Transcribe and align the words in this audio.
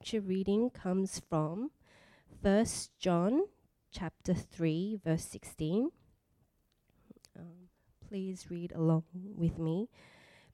scripture 0.00 0.26
reading 0.26 0.70
comes 0.70 1.20
from 1.28 1.70
1 2.40 2.66
John 2.98 3.42
chapter 3.92 4.32
3 4.32 4.98
verse 5.04 5.24
16. 5.26 5.90
Um, 7.38 7.44
please 8.08 8.46
read 8.48 8.72
along 8.72 9.04
with 9.12 9.58
me. 9.58 9.90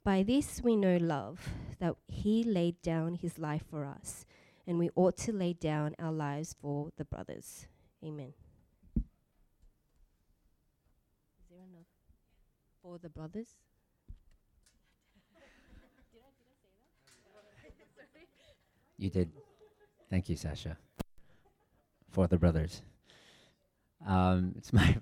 By 0.03 0.24
this 0.24 0.62
we 0.64 0.74
know 0.74 0.96
love, 0.96 1.48
that 1.79 1.95
he 2.09 2.43
laid 2.43 2.82
down 2.82 3.14
his 3.14 3.38
life 3.38 3.62
for 3.71 3.85
us, 3.85 4.27
and 4.67 4.80
we 4.80 4.90
ought 4.96 5.17
to 5.19 5.32
lay 5.32 5.53
down 5.53 5.94
our 6.01 6.13
lives 6.13 6.56
for 6.60 6.90
the 6.97 7.04
brothers. 7.04 7.69
Amen. 8.04 8.33
Is 8.97 9.04
there 11.49 11.60
another? 11.60 11.87
For 12.83 12.99
the 12.99 13.08
brothers? 13.08 13.54
You 18.98 19.10
did. 19.10 19.30
Thank 20.09 20.28
you, 20.28 20.37
Sasha. 20.37 20.77
For 22.10 22.27
the 22.27 22.38
brothers. 22.38 22.82
Um, 24.06 24.55
it's 24.56 24.72
my. 24.72 24.96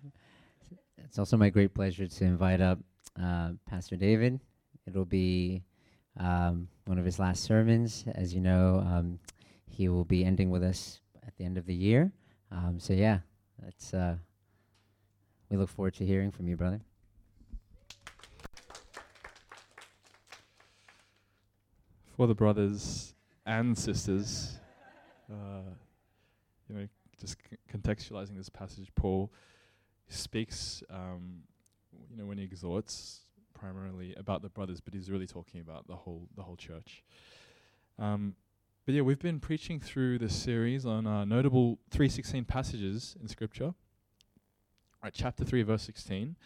It's 1.04 1.18
also 1.18 1.36
my 1.36 1.48
great 1.48 1.74
pleasure 1.74 2.08
to 2.08 2.24
invite 2.24 2.60
up 2.60 2.78
uh, 3.22 3.50
Pastor 3.68 3.94
David. 3.94 4.40
It'll 4.84 5.04
be 5.04 5.62
um, 6.18 6.66
one 6.86 6.98
of 6.98 7.04
his 7.04 7.20
last 7.20 7.44
sermons. 7.44 8.04
As 8.16 8.34
you 8.34 8.40
know, 8.40 8.82
um, 8.84 9.20
he 9.70 9.88
will 9.88 10.04
be 10.04 10.24
ending 10.24 10.50
with 10.50 10.64
us 10.64 11.00
at 11.24 11.36
the 11.36 11.44
end 11.44 11.56
of 11.56 11.66
the 11.66 11.74
year. 11.74 12.10
Um, 12.50 12.80
so 12.80 12.94
yeah, 12.94 13.18
that's. 13.62 13.94
Uh, 13.94 14.16
we 15.50 15.56
look 15.56 15.68
forward 15.68 15.94
to 15.94 16.06
hearing 16.06 16.32
from 16.32 16.48
you, 16.48 16.56
brother. 16.56 16.80
For 22.16 22.26
the 22.26 22.34
brothers 22.34 23.14
and 23.46 23.76
sisters, 23.76 24.58
uh, 25.30 25.70
you 26.68 26.76
know, 26.76 26.88
just 27.20 27.36
c- 27.50 27.56
contextualizing 27.72 28.36
this 28.36 28.48
passage, 28.48 28.90
Paul 28.94 29.32
speaks, 30.08 30.82
um, 30.90 31.42
you 32.10 32.16
know, 32.16 32.26
when 32.26 32.38
he 32.38 32.44
exhorts 32.44 33.20
primarily 33.54 34.14
about 34.16 34.42
the 34.42 34.48
brothers, 34.48 34.80
but 34.80 34.94
he's 34.94 35.10
really 35.10 35.26
talking 35.26 35.60
about 35.60 35.86
the 35.86 35.96
whole 35.96 36.28
the 36.36 36.42
whole 36.42 36.56
church. 36.56 37.02
Um, 37.98 38.34
but 38.84 38.94
yeah, 38.94 39.02
we've 39.02 39.18
been 39.18 39.40
preaching 39.40 39.80
through 39.80 40.18
this 40.18 40.34
series 40.34 40.84
on 40.84 41.06
uh, 41.06 41.24
notable 41.24 41.78
316 41.90 42.44
passages 42.44 43.16
in 43.20 43.28
Scripture. 43.28 43.72
Right, 45.02 45.12
chapter 45.14 45.44
3, 45.44 45.62
verse 45.62 45.82
16 45.82 46.36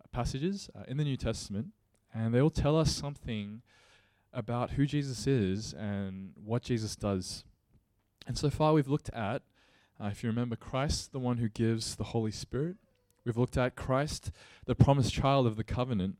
uh, 0.00 0.06
passages 0.12 0.70
uh, 0.76 0.82
in 0.86 0.96
the 0.96 1.04
New 1.04 1.16
Testament, 1.16 1.68
and 2.14 2.34
they 2.34 2.40
all 2.40 2.50
tell 2.50 2.78
us 2.78 2.92
something 2.94 3.62
about 4.32 4.72
who 4.72 4.86
Jesus 4.86 5.26
is 5.26 5.72
and 5.74 6.32
what 6.42 6.62
Jesus 6.62 6.96
does. 6.96 7.44
And 8.26 8.38
so 8.38 8.50
far, 8.50 8.72
we've 8.72 8.88
looked 8.88 9.10
at, 9.10 9.42
uh, 10.00 10.06
if 10.06 10.22
you 10.22 10.30
remember, 10.30 10.56
Christ, 10.56 11.12
the 11.12 11.18
one 11.18 11.38
who 11.38 11.48
gives 11.48 11.96
the 11.96 12.04
Holy 12.04 12.30
Spirit. 12.30 12.76
We've 13.24 13.36
looked 13.36 13.56
at 13.56 13.76
Christ, 13.76 14.30
the 14.66 14.74
promised 14.74 15.12
child 15.12 15.46
of 15.46 15.56
the 15.56 15.64
covenant. 15.64 16.16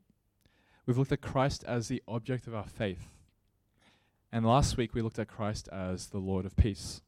We've 0.85 0.97
looked 0.97 1.11
at 1.11 1.21
Christ 1.21 1.63
as 1.67 1.87
the 1.87 2.03
object 2.07 2.47
of 2.47 2.55
our 2.55 2.67
faith. 2.67 3.07
And 4.31 4.45
last 4.45 4.77
week, 4.77 4.93
we 4.93 5.01
looked 5.01 5.19
at 5.19 5.27
Christ 5.27 5.69
as 5.71 6.07
the 6.07 6.17
Lord 6.17 6.45
of 6.45 6.55
peace. 6.55 7.01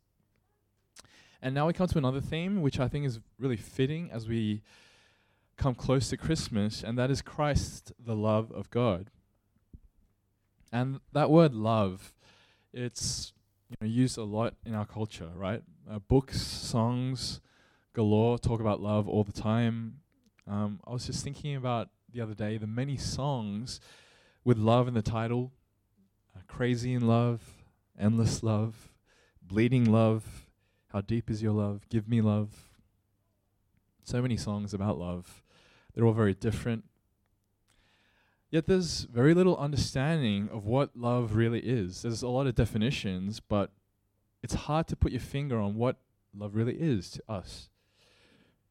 And 1.42 1.53
now 1.53 1.67
we 1.67 1.73
come 1.73 1.88
to 1.88 1.98
another 1.98 2.22
theme, 2.22 2.61
which 2.61 2.80
I 2.80 2.88
think 2.88 3.06
is 3.06 3.20
really 3.39 3.58
fitting 3.58 4.09
as 4.11 4.28
we 4.28 4.64
come 5.58 5.76
close 5.76 6.09
to 6.09 6.17
Christmas, 6.17 6.83
and 6.83 6.98
that 6.98 7.11
is 7.11 7.22
Christ, 7.22 7.94
the 8.00 8.16
love 8.16 8.52
of 8.52 8.70
God. 8.70 9.09
And 10.71 10.99
that 11.13 11.30
word 11.30 11.53
love, 11.53 12.13
it's 12.73 13.33
you 13.69 13.77
know, 13.80 13.88
used 13.88 14.17
a 14.17 14.23
lot 14.23 14.55
in 14.66 14.75
our 14.75 14.85
culture, 14.85 15.30
right? 15.35 15.61
Uh, 15.89 15.99
books, 15.99 16.41
songs, 16.41 17.39
galore 17.94 18.38
talk 18.38 18.59
about 18.59 18.81
love 18.81 19.08
all 19.08 19.23
the 19.23 19.31
time. 19.31 19.99
Um, 20.47 20.80
I 20.86 20.91
was 20.91 21.05
just 21.05 21.23
thinking 21.23 21.55
about 21.55 21.89
the 22.11 22.21
other 22.21 22.33
day 22.33 22.58
the 22.58 22.67
many 22.67 22.98
songs 22.98 23.80
with 24.43 24.58
love 24.58 24.87
in 24.87 24.93
the 24.93 25.02
title 25.02 25.52
uh, 26.36 26.42
Crazy 26.48 26.93
in 26.93 27.08
Love, 27.08 27.42
Endless 27.97 28.43
Love, 28.43 28.93
Bleeding 29.42 29.92
Love, 29.92 30.47
How 30.92 31.02
Deep 31.02 31.30
Is 31.30 31.42
Your 31.42 31.53
Love, 31.53 31.87
Give 31.89 32.08
Me 32.08 32.21
Love. 32.21 32.53
So 34.03 34.21
many 34.21 34.37
songs 34.37 34.73
about 34.73 34.99
love. 34.99 35.42
They're 35.93 36.05
all 36.05 36.14
very 36.14 36.36
different, 36.36 36.83
Yet 38.55 38.67
there's 38.67 39.02
very 39.11 39.33
little 39.33 39.58
understanding 39.58 40.48
of 40.49 40.66
what 40.66 40.95
love 40.95 41.36
really 41.36 41.60
is. 41.60 42.04
There's 42.04 42.21
a 42.21 42.30
lot 42.30 42.48
of 42.48 42.55
definitions, 42.55 43.42
but 43.42 43.73
it's 44.42 44.54
hard 44.54 44.88
to 44.88 44.95
put 44.95 45.11
your 45.11 45.20
finger 45.20 45.60
on 45.60 45.76
what 45.76 45.98
love 46.33 46.55
really 46.55 46.76
is 46.76 47.11
to 47.11 47.23
us. 47.27 47.67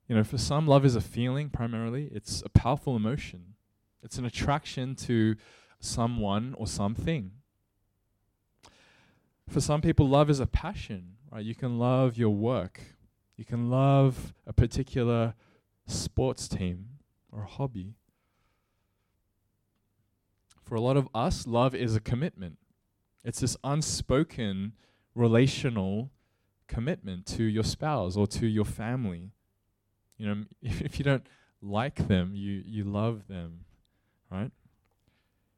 You 0.08 0.16
know, 0.16 0.24
for 0.24 0.38
some, 0.38 0.66
love 0.66 0.86
is 0.86 0.96
a 0.96 1.02
feeling 1.02 1.50
primarily, 1.50 2.08
it's 2.12 2.42
a 2.46 2.48
powerful 2.48 2.96
emotion, 2.96 3.56
it's 4.02 4.16
an 4.16 4.24
attraction 4.24 4.94
to 5.04 5.36
someone 5.80 6.54
or 6.56 6.66
something. 6.66 7.32
For 9.50 9.60
some 9.60 9.82
people, 9.82 10.08
love 10.08 10.30
is 10.30 10.40
a 10.40 10.46
passion, 10.46 11.16
right? 11.30 11.44
You 11.44 11.54
can 11.54 11.78
love 11.78 12.16
your 12.16 12.30
work, 12.30 12.80
you 13.36 13.44
can 13.44 13.68
love 13.68 14.32
a 14.46 14.54
particular 14.54 15.34
sports 15.86 16.48
team 16.48 16.86
or 17.30 17.42
a 17.42 17.46
hobby. 17.46 17.96
For 20.64 20.76
a 20.76 20.80
lot 20.80 20.96
of 20.96 21.08
us, 21.14 21.46
love 21.46 21.74
is 21.74 21.94
a 21.94 22.00
commitment. 22.00 22.56
It's 23.22 23.40
this 23.40 23.56
unspoken 23.62 24.72
relational 25.14 26.10
commitment 26.68 27.26
to 27.26 27.44
your 27.44 27.64
spouse 27.64 28.16
or 28.16 28.26
to 28.28 28.46
your 28.46 28.64
family. 28.64 29.30
You 30.16 30.26
know, 30.26 30.44
if, 30.62 30.80
if 30.80 30.98
you 30.98 31.04
don't 31.04 31.26
like 31.60 32.08
them, 32.08 32.32
you, 32.34 32.62
you 32.66 32.84
love 32.84 33.28
them, 33.28 33.60
right? 34.30 34.50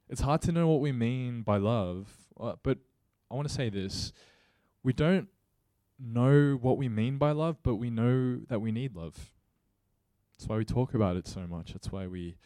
It's 0.08 0.20
hard 0.20 0.42
to 0.42 0.52
know 0.52 0.68
what 0.68 0.80
we 0.80 0.92
mean 0.92 1.42
by 1.42 1.56
love, 1.56 2.08
uh, 2.40 2.54
but 2.62 2.78
I 3.30 3.34
want 3.34 3.48
to 3.48 3.54
say 3.54 3.70
this. 3.70 4.12
We 4.82 4.92
don't 4.92 5.28
know 5.98 6.58
what 6.60 6.78
we 6.78 6.88
mean 6.88 7.18
by 7.18 7.32
love, 7.32 7.56
but 7.62 7.76
we 7.76 7.90
know 7.90 8.40
that 8.48 8.60
we 8.60 8.70
need 8.70 8.94
love. 8.94 9.32
That's 10.32 10.48
why 10.48 10.56
we 10.56 10.64
talk 10.64 10.94
about 10.94 11.16
it 11.16 11.26
so 11.26 11.40
much. 11.46 11.72
That's 11.72 11.90
why 11.90 12.06
we 12.06 12.36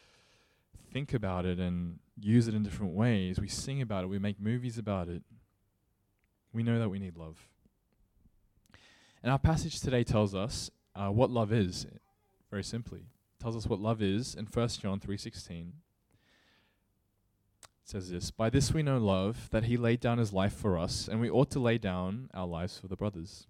think 0.93 1.13
about 1.13 1.45
it 1.45 1.59
and 1.59 1.99
use 2.23 2.49
it 2.49 2.55
in 2.55 2.63
different 2.63 2.95
ways. 2.95 3.39
We 3.39 3.49
sing 3.49 3.83
about 3.83 4.05
it, 4.05 4.09
we 4.09 4.19
make 4.19 4.41
movies 4.41 4.79
about 4.79 5.09
it. 5.09 5.23
We 6.53 6.63
know 6.63 6.79
that 6.79 6.89
we 6.89 6.99
need 6.99 7.17
love. 7.17 7.39
And 9.23 9.31
our 9.31 9.39
passage 9.39 9.81
today 9.81 10.03
tells 10.03 10.35
us 10.35 10.71
uh, 10.95 11.09
what 11.09 11.31
love 11.31 11.53
is, 11.53 11.87
very 12.51 12.65
simply. 12.65 13.01
It 13.01 13.43
tells 13.43 13.57
us 13.57 13.67
what 13.67 13.81
love 13.81 14.03
is 14.03 14.35
in 14.35 14.47
1 14.47 14.69
John 14.81 14.99
3:16. 14.99 15.73
It 17.63 17.89
says 17.89 18.11
this, 18.11 18.31
"By 18.31 18.51
this 18.51 18.73
we 18.73 18.83
know 18.83 18.99
love, 18.99 19.49
that 19.51 19.65
he 19.65 19.77
laid 19.77 20.01
down 20.01 20.19
his 20.19 20.33
life 20.33 20.55
for 20.55 20.79
us, 20.79 21.09
and 21.09 21.21
we 21.21 21.31
ought 21.31 21.51
to 21.51 21.61
lay 21.61 21.79
down 21.79 22.31
our 22.35 22.47
lives 22.47 22.79
for 22.79 22.89
the 22.89 22.97
brothers." 22.97 23.47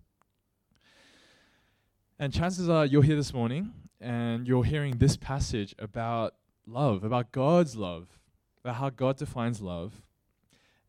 And 2.18 2.34
chances 2.34 2.68
are 2.68 2.84
you're 2.84 3.02
here 3.02 3.16
this 3.16 3.32
morning 3.32 3.72
and 3.98 4.46
you're 4.46 4.64
hearing 4.64 4.98
this 4.98 5.16
passage 5.16 5.74
about 5.78 6.34
love, 6.66 7.02
about 7.02 7.32
God's 7.32 7.76
love, 7.76 8.19
about 8.62 8.76
how 8.76 8.90
God 8.90 9.16
defines 9.16 9.60
love. 9.60 10.02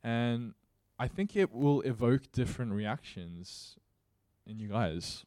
And 0.03 0.53
I 0.99 1.07
think 1.07 1.35
it 1.35 1.51
will 1.51 1.81
evoke 1.81 2.31
different 2.31 2.73
reactions 2.73 3.75
in 4.45 4.59
you 4.59 4.67
guys. 4.67 5.25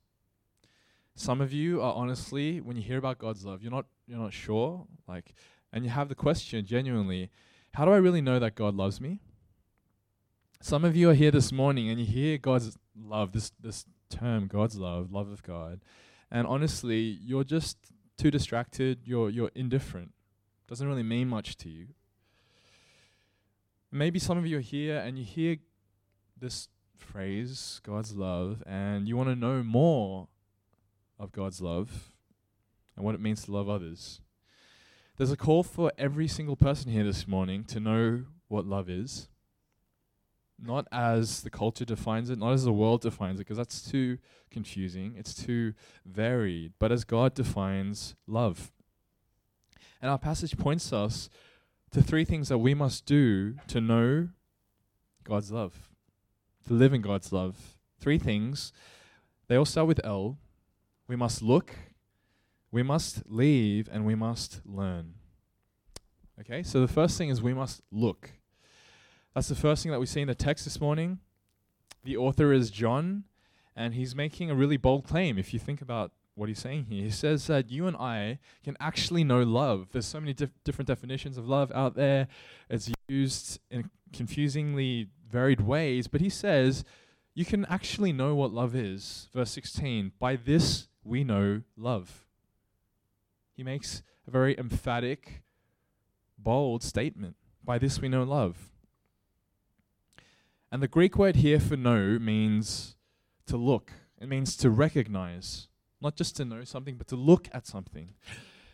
Some 1.16 1.40
of 1.40 1.52
you 1.52 1.80
are 1.80 1.94
honestly, 1.94 2.60
when 2.60 2.76
you 2.76 2.82
hear 2.82 2.98
about 2.98 3.18
God's 3.18 3.44
love, 3.44 3.62
you're 3.62 3.70
not 3.70 3.86
you're 4.06 4.18
not 4.18 4.32
sure, 4.32 4.86
like, 5.08 5.34
and 5.72 5.84
you 5.84 5.90
have 5.90 6.08
the 6.08 6.14
question 6.14 6.64
genuinely, 6.66 7.30
how 7.72 7.84
do 7.84 7.92
I 7.92 7.96
really 7.96 8.20
know 8.20 8.38
that 8.38 8.54
God 8.54 8.74
loves 8.74 9.00
me? 9.00 9.20
Some 10.60 10.84
of 10.84 10.94
you 10.94 11.10
are 11.10 11.14
here 11.14 11.30
this 11.30 11.52
morning 11.52 11.88
and 11.88 11.98
you 11.98 12.06
hear 12.06 12.36
God's 12.36 12.76
love, 12.96 13.32
this 13.32 13.52
this 13.60 13.86
term, 14.10 14.48
God's 14.48 14.76
love, 14.76 15.12
love 15.12 15.30
of 15.30 15.42
God, 15.42 15.80
and 16.30 16.46
honestly, 16.46 17.18
you're 17.22 17.44
just 17.44 17.78
too 18.16 18.30
distracted. 18.30 19.00
You're 19.04 19.30
you're 19.30 19.50
indifferent. 19.54 20.12
Doesn't 20.66 20.86
really 20.86 21.02
mean 21.02 21.28
much 21.28 21.56
to 21.58 21.68
you. 21.68 21.88
Maybe 23.96 24.18
some 24.18 24.36
of 24.36 24.44
you 24.44 24.58
are 24.58 24.60
here 24.60 24.98
and 24.98 25.16
you 25.16 25.24
hear 25.24 25.58
this 26.36 26.66
phrase, 26.96 27.80
God's 27.84 28.12
love, 28.12 28.60
and 28.66 29.06
you 29.06 29.16
want 29.16 29.28
to 29.28 29.36
know 29.36 29.62
more 29.62 30.26
of 31.16 31.30
God's 31.30 31.60
love 31.60 32.12
and 32.96 33.04
what 33.04 33.14
it 33.14 33.20
means 33.20 33.44
to 33.44 33.52
love 33.52 33.68
others. 33.68 34.20
There's 35.16 35.30
a 35.30 35.36
call 35.36 35.62
for 35.62 35.92
every 35.96 36.26
single 36.26 36.56
person 36.56 36.90
here 36.90 37.04
this 37.04 37.28
morning 37.28 37.62
to 37.66 37.78
know 37.78 38.24
what 38.48 38.66
love 38.66 38.90
is. 38.90 39.28
Not 40.60 40.88
as 40.90 41.42
the 41.42 41.50
culture 41.50 41.84
defines 41.84 42.30
it, 42.30 42.38
not 42.40 42.54
as 42.54 42.64
the 42.64 42.72
world 42.72 43.02
defines 43.02 43.38
it, 43.38 43.44
because 43.44 43.58
that's 43.58 43.80
too 43.80 44.18
confusing, 44.50 45.14
it's 45.16 45.34
too 45.34 45.72
varied, 46.04 46.72
but 46.80 46.90
as 46.90 47.04
God 47.04 47.32
defines 47.32 48.16
love. 48.26 48.72
And 50.02 50.10
our 50.10 50.18
passage 50.18 50.58
points 50.58 50.92
us 50.92 51.30
to 51.94 52.02
three 52.02 52.24
things 52.24 52.48
that 52.48 52.58
we 52.58 52.74
must 52.74 53.06
do 53.06 53.54
to 53.68 53.80
know 53.80 54.28
God's 55.22 55.52
love, 55.52 55.90
to 56.66 56.74
live 56.74 56.92
in 56.92 57.00
God's 57.00 57.32
love. 57.32 57.76
Three 58.00 58.18
things. 58.18 58.72
They 59.46 59.54
all 59.54 59.64
start 59.64 59.86
with 59.86 60.00
L. 60.02 60.36
We 61.06 61.14
must 61.14 61.40
look, 61.40 61.72
we 62.72 62.82
must 62.82 63.22
leave, 63.30 63.88
and 63.92 64.04
we 64.04 64.16
must 64.16 64.60
learn. 64.64 65.14
Okay, 66.40 66.64
so 66.64 66.80
the 66.80 66.88
first 66.88 67.16
thing 67.16 67.28
is 67.28 67.40
we 67.40 67.54
must 67.54 67.80
look. 67.92 68.32
That's 69.32 69.48
the 69.48 69.54
first 69.54 69.84
thing 69.84 69.92
that 69.92 70.00
we 70.00 70.06
see 70.06 70.20
in 70.20 70.26
the 70.26 70.34
text 70.34 70.64
this 70.64 70.80
morning. 70.80 71.20
The 72.02 72.16
author 72.16 72.52
is 72.52 72.70
John, 72.70 73.22
and 73.76 73.94
he's 73.94 74.16
making 74.16 74.50
a 74.50 74.54
really 74.56 74.76
bold 74.76 75.06
claim. 75.06 75.38
If 75.38 75.54
you 75.54 75.60
think 75.60 75.80
about 75.80 76.10
what 76.34 76.48
he's 76.48 76.58
saying 76.58 76.86
here, 76.88 77.04
he 77.04 77.10
says 77.10 77.46
that 77.46 77.70
you 77.70 77.86
and 77.86 77.96
I 77.96 78.38
can 78.64 78.76
actually 78.80 79.24
know 79.24 79.42
love. 79.42 79.88
There's 79.92 80.06
so 80.06 80.20
many 80.20 80.32
dif- 80.32 80.62
different 80.64 80.88
definitions 80.88 81.38
of 81.38 81.48
love 81.48 81.70
out 81.74 81.94
there, 81.94 82.28
it's 82.68 82.90
used 83.08 83.60
in 83.70 83.90
confusingly 84.12 85.08
varied 85.28 85.60
ways, 85.60 86.06
but 86.06 86.20
he 86.20 86.28
says 86.28 86.84
you 87.34 87.44
can 87.44 87.64
actually 87.66 88.12
know 88.12 88.34
what 88.34 88.52
love 88.52 88.74
is. 88.74 89.28
Verse 89.34 89.50
16 89.50 90.12
By 90.18 90.36
this 90.36 90.88
we 91.04 91.24
know 91.24 91.62
love. 91.76 92.26
He 93.56 93.62
makes 93.62 94.02
a 94.26 94.30
very 94.30 94.58
emphatic, 94.58 95.42
bold 96.38 96.82
statement. 96.82 97.36
By 97.62 97.78
this 97.78 98.00
we 98.00 98.08
know 98.08 98.22
love. 98.22 98.70
And 100.70 100.82
the 100.82 100.88
Greek 100.88 101.16
word 101.16 101.36
here 101.36 101.60
for 101.60 101.76
know 101.76 102.18
means 102.18 102.96
to 103.46 103.56
look, 103.56 103.92
it 104.20 104.28
means 104.28 104.56
to 104.56 104.70
recognize, 104.70 105.68
not 106.04 106.16
just 106.16 106.36
to 106.36 106.44
know 106.44 106.62
something, 106.64 106.96
but 106.96 107.08
to 107.08 107.16
look 107.16 107.48
at 107.52 107.66
something. 107.66 108.14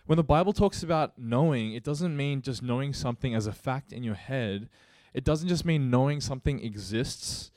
When 0.06 0.16
the 0.16 0.24
Bible 0.24 0.52
talks 0.52 0.82
about 0.82 1.16
knowing, 1.16 1.72
it 1.72 1.84
doesn't 1.84 2.16
mean 2.16 2.42
just 2.42 2.62
knowing 2.62 2.92
something 2.92 3.34
as 3.34 3.46
a 3.46 3.52
fact 3.52 3.92
in 3.92 4.02
your 4.02 4.16
head. 4.16 4.68
It 5.14 5.24
doesn't 5.24 5.48
just 5.48 5.64
mean 5.64 5.88
knowing 5.88 6.20
something 6.20 6.62
exists, 6.64 7.52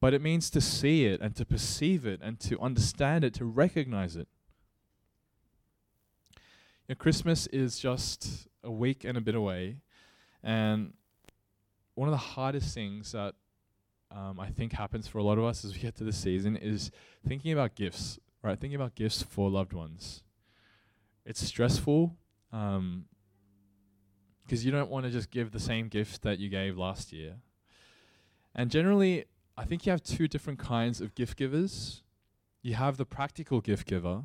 but 0.00 0.14
it 0.14 0.22
means 0.22 0.48
to 0.50 0.60
see 0.60 1.04
it 1.04 1.20
and 1.20 1.36
to 1.36 1.44
perceive 1.44 2.06
it 2.06 2.20
and 2.22 2.40
to 2.40 2.58
understand 2.60 3.24
it, 3.24 3.34
to 3.34 3.44
recognize 3.44 4.16
it. 4.16 4.26
You 6.88 6.94
know, 6.94 6.94
Christmas 6.94 7.46
is 7.48 7.78
just 7.78 8.48
a 8.64 8.70
week 8.70 9.04
and 9.04 9.18
a 9.18 9.20
bit 9.20 9.34
away, 9.34 9.76
and 10.42 10.94
one 11.94 12.08
of 12.08 12.12
the 12.12 12.16
hardest 12.16 12.72
things 12.72 13.12
that 13.12 13.34
um, 14.10 14.40
I 14.40 14.48
think 14.48 14.72
happens 14.72 15.06
for 15.06 15.18
a 15.18 15.22
lot 15.22 15.36
of 15.36 15.44
us 15.44 15.64
as 15.64 15.74
we 15.74 15.80
get 15.80 15.96
to 15.96 16.04
the 16.04 16.12
season 16.12 16.56
is 16.56 16.90
thinking 17.26 17.52
about 17.52 17.74
gifts, 17.74 18.18
right? 18.42 18.58
Thinking 18.58 18.76
about 18.76 18.94
gifts 18.94 19.22
for 19.22 19.50
loved 19.50 19.72
ones. 19.72 20.22
It's 21.24 21.44
stressful 21.44 22.16
because 22.50 22.76
um, 22.76 23.04
you 24.50 24.70
don't 24.70 24.90
want 24.90 25.04
to 25.04 25.10
just 25.10 25.30
give 25.30 25.50
the 25.50 25.60
same 25.60 25.88
gift 25.88 26.22
that 26.22 26.38
you 26.38 26.48
gave 26.48 26.78
last 26.78 27.12
year. 27.12 27.36
And 28.54 28.70
generally, 28.70 29.26
I 29.56 29.64
think 29.64 29.84
you 29.84 29.92
have 29.92 30.02
two 30.02 30.28
different 30.28 30.58
kinds 30.58 31.00
of 31.00 31.14
gift 31.14 31.36
givers. 31.36 32.02
You 32.62 32.74
have 32.74 32.96
the 32.96 33.04
practical 33.04 33.60
gift 33.60 33.86
giver, 33.86 34.24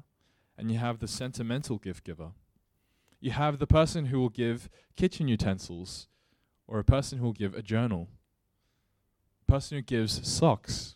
and 0.58 0.72
you 0.72 0.78
have 0.78 1.00
the 1.00 1.08
sentimental 1.08 1.78
gift 1.78 2.04
giver. 2.04 2.32
You 3.20 3.32
have 3.32 3.60
the 3.60 3.68
person 3.68 4.06
who 4.06 4.20
will 4.20 4.30
give 4.30 4.70
kitchen 4.96 5.28
utensils, 5.28 6.08
or 6.68 6.80
a 6.80 6.84
person 6.84 7.20
who 7.20 7.26
will 7.26 7.34
give 7.34 7.54
a 7.54 7.62
journal 7.62 8.08
person 9.54 9.78
who 9.78 9.82
gives 9.84 10.28
socks 10.28 10.96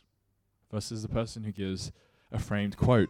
versus 0.71 1.03
the 1.03 1.07
person 1.07 1.43
who 1.43 1.51
gives 1.51 1.91
a 2.31 2.39
framed 2.39 2.77
quote. 2.77 3.09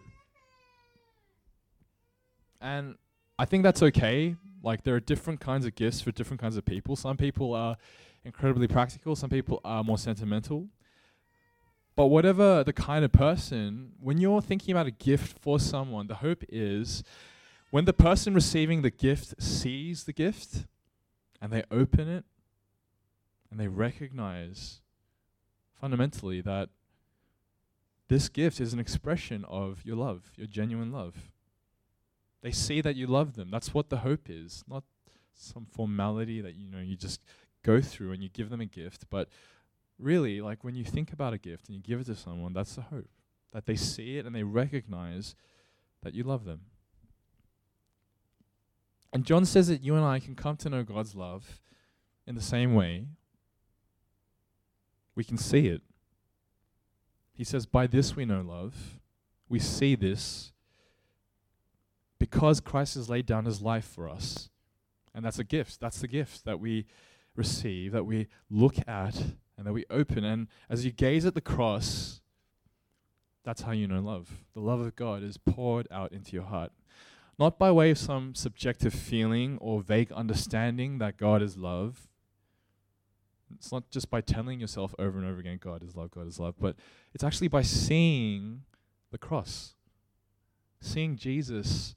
And 2.62 2.96
I 3.38 3.46
think 3.46 3.64
that's 3.64 3.84
okay. 3.84 4.36
Like, 4.64 4.84
there 4.84 4.96
are 4.96 5.00
different 5.00 5.40
kinds 5.40 5.66
of 5.66 5.76
gifts 5.76 6.02
for 6.02 6.12
different 6.12 6.42
kinds 6.42 6.58
of 6.58 6.66
people. 6.66 6.96
Some 6.96 7.18
people 7.18 7.54
are 7.54 7.78
incredibly 8.26 8.68
practical, 8.68 9.16
some 9.16 9.30
people 9.30 9.62
are 9.64 9.84
more 9.84 9.98
sentimental. 9.98 10.68
But 11.96 12.08
whatever 12.08 12.64
the 12.64 12.74
kind 12.74 13.04
of 13.04 13.12
person, 13.12 13.94
when 14.00 14.20
you're 14.20 14.42
thinking 14.42 14.72
about 14.72 14.86
a 14.86 14.92
gift 14.92 15.40
for 15.40 15.60
someone, 15.60 16.08
the 16.08 16.16
hope 16.16 16.44
is 16.48 17.04
when 17.72 17.86
the 17.86 17.94
person 17.94 18.34
receiving 18.34 18.82
the 18.82 18.92
gift 18.92 19.42
sees 19.42 20.04
the 20.04 20.14
gift 20.14 20.66
and 21.42 21.52
they 21.52 21.64
open 21.72 22.08
it 22.08 22.24
and 23.50 23.60
they 23.60 23.68
recognize 23.68 24.82
fundamentally 25.80 26.42
that 26.42 26.70
this 28.08 28.30
gift 28.30 28.62
is 28.62 28.74
an 28.74 28.80
expression 28.80 29.46
of 29.46 29.86
your 29.86 29.96
love, 29.96 30.32
your 30.36 30.48
genuine 30.48 30.92
love. 30.92 31.32
They 32.42 32.52
see 32.52 32.82
that 32.82 32.96
you 32.96 33.08
love 33.08 33.36
them. 33.36 33.50
That's 33.52 33.74
what 33.74 33.90
the 33.90 33.98
hope 33.98 34.30
is, 34.30 34.64
not 34.68 34.84
some 35.34 35.66
formality 35.66 36.42
that 36.42 36.56
you 36.56 36.68
know 36.70 36.80
you 36.80 36.96
just 36.96 37.22
go 37.64 37.82
through 37.82 38.12
and 38.12 38.24
you 38.24 38.30
give 38.30 38.50
them 38.50 38.62
a 38.62 38.66
gift, 38.66 39.06
but 39.10 39.30
really 40.00 40.42
like 40.42 40.64
when 40.64 40.76
you 40.76 40.84
think 40.84 41.12
about 41.12 41.34
a 41.34 41.38
gift 41.38 41.68
and 41.68 41.76
you 41.76 41.82
give 41.82 42.00
it 42.00 42.06
to 42.06 42.16
someone, 42.16 42.54
that's 42.54 42.76
the 42.76 42.82
hope. 42.82 43.10
That 43.52 43.66
they 43.66 43.76
see 43.76 44.18
it 44.18 44.26
and 44.26 44.36
they 44.36 44.44
recognize 44.44 45.36
that 46.04 46.14
you 46.14 46.24
love 46.24 46.46
them. 46.46 46.62
And 49.14 49.26
John 49.26 49.46
says 49.46 49.68
that 49.68 49.84
you 49.84 49.96
and 49.96 50.06
I 50.06 50.20
can 50.20 50.36
come 50.36 50.58
to 50.58 50.70
know 50.70 50.84
God's 50.84 51.16
love 51.16 51.62
in 52.26 52.36
the 52.36 52.42
same 52.42 52.74
way 52.74 53.08
we 55.16 55.24
can 55.24 55.38
see 55.38 55.68
it. 55.68 55.82
He 57.38 57.44
says, 57.44 57.68
By 57.68 57.86
this 57.88 58.16
we 58.16 58.26
know 58.26 58.42
love. 58.42 59.00
We 59.48 59.60
see 59.60 59.96
this 59.96 60.52
because 62.20 62.60
Christ 62.60 62.96
has 62.96 63.10
laid 63.10 63.28
down 63.28 63.46
his 63.46 63.62
life 63.62 63.86
for 63.86 64.10
us. 64.10 64.50
And 65.14 65.24
that's 65.24 65.40
a 65.40 65.44
gift. 65.44 65.80
That's 65.80 66.02
the 66.02 66.08
gift 66.08 66.46
that 66.46 66.60
we 66.60 66.86
receive, 67.36 67.92
that 67.92 68.06
we 68.06 68.28
look 68.50 68.76
at, 68.88 69.16
and 69.58 69.66
that 69.66 69.74
we 69.74 69.86
open. 69.90 70.24
And 70.24 70.48
as 70.70 70.84
you 70.84 70.92
gaze 70.92 71.26
at 71.26 71.36
the 71.36 71.42
cross, 71.42 72.22
that's 73.44 73.62
how 73.62 73.72
you 73.72 73.88
know 73.88 74.02
love. 74.02 74.30
The 74.54 74.60
love 74.60 74.80
of 74.80 74.96
God 74.96 75.24
is 75.24 75.38
poured 75.38 75.88
out 75.92 76.12
into 76.12 76.34
your 76.34 76.44
heart. 76.44 76.72
Not 77.40 77.60
by 77.60 77.72
way 77.72 77.92
of 77.92 78.00
some 78.00 78.34
subjective 78.34 78.94
feeling 78.94 79.60
or 79.62 79.82
vague 79.82 80.12
understanding 80.12 80.98
that 80.98 81.18
God 81.18 81.44
is 81.44 81.56
love, 81.56 82.08
it's 83.56 83.72
not 83.72 83.90
just 83.90 84.10
by 84.10 84.22
telling 84.22 84.60
yourself 84.60 84.94
over 85.00 85.18
and 85.18 85.28
over 85.28 85.40
again, 85.40 85.60
God 85.62 85.84
is 85.84 85.96
love, 85.96 86.12
God 86.12 86.28
is 86.28 86.40
love, 86.40 86.56
but 86.60 86.76
it's 87.14 87.24
actually 87.24 87.48
by 87.48 87.62
seeing 87.62 88.64
the 89.12 89.18
cross, 89.18 89.76
seeing 90.82 91.16
Jesus 91.16 91.96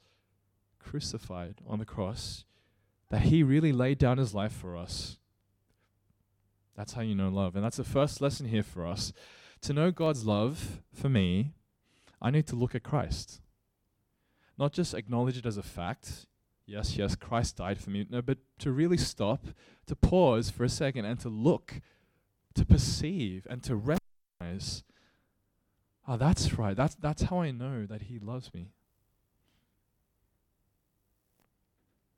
crucified 0.78 1.56
on 1.66 1.78
the 1.78 1.84
cross, 1.84 2.44
that 3.10 3.22
he 3.22 3.42
really 3.42 3.72
laid 3.72 3.98
down 3.98 4.18
his 4.18 4.34
life 4.34 4.52
for 4.52 4.76
us. 4.76 5.18
That's 6.76 6.92
how 6.92 7.02
you 7.02 7.14
know 7.14 7.28
love. 7.28 7.56
And 7.56 7.64
that's 7.64 7.76
the 7.76 7.84
first 7.84 8.20
lesson 8.20 8.46
here 8.46 8.62
for 8.62 8.86
us. 8.86 9.12
To 9.62 9.72
know 9.72 9.90
God's 9.90 10.24
love 10.24 10.80
for 10.94 11.08
me, 11.08 11.52
I 12.22 12.30
need 12.30 12.46
to 12.46 12.56
look 12.56 12.74
at 12.74 12.82
Christ. 12.82 13.40
Not 14.56 14.72
just 14.72 14.94
acknowledge 14.94 15.36
it 15.36 15.46
as 15.46 15.56
a 15.56 15.62
fact, 15.62 16.26
yes, 16.70 16.96
yes, 16.96 17.16
Christ 17.16 17.56
died 17.56 17.80
for 17.80 17.90
me. 17.90 18.06
No, 18.08 18.22
but 18.22 18.38
to 18.60 18.70
really 18.70 18.96
stop, 18.96 19.46
to 19.86 19.96
pause 19.96 20.50
for 20.50 20.64
a 20.64 20.68
second 20.68 21.04
and 21.04 21.18
to 21.20 21.28
look, 21.28 21.80
to 22.54 22.64
perceive 22.64 23.46
and 23.50 23.62
to 23.64 23.74
recognize, 23.74 24.84
oh, 26.06 26.16
that's 26.16 26.56
right. 26.56 26.76
That's, 26.76 26.94
that's 26.94 27.22
how 27.22 27.40
I 27.40 27.50
know 27.50 27.86
that 27.86 28.02
He 28.02 28.18
loves 28.18 28.54
me. 28.54 28.68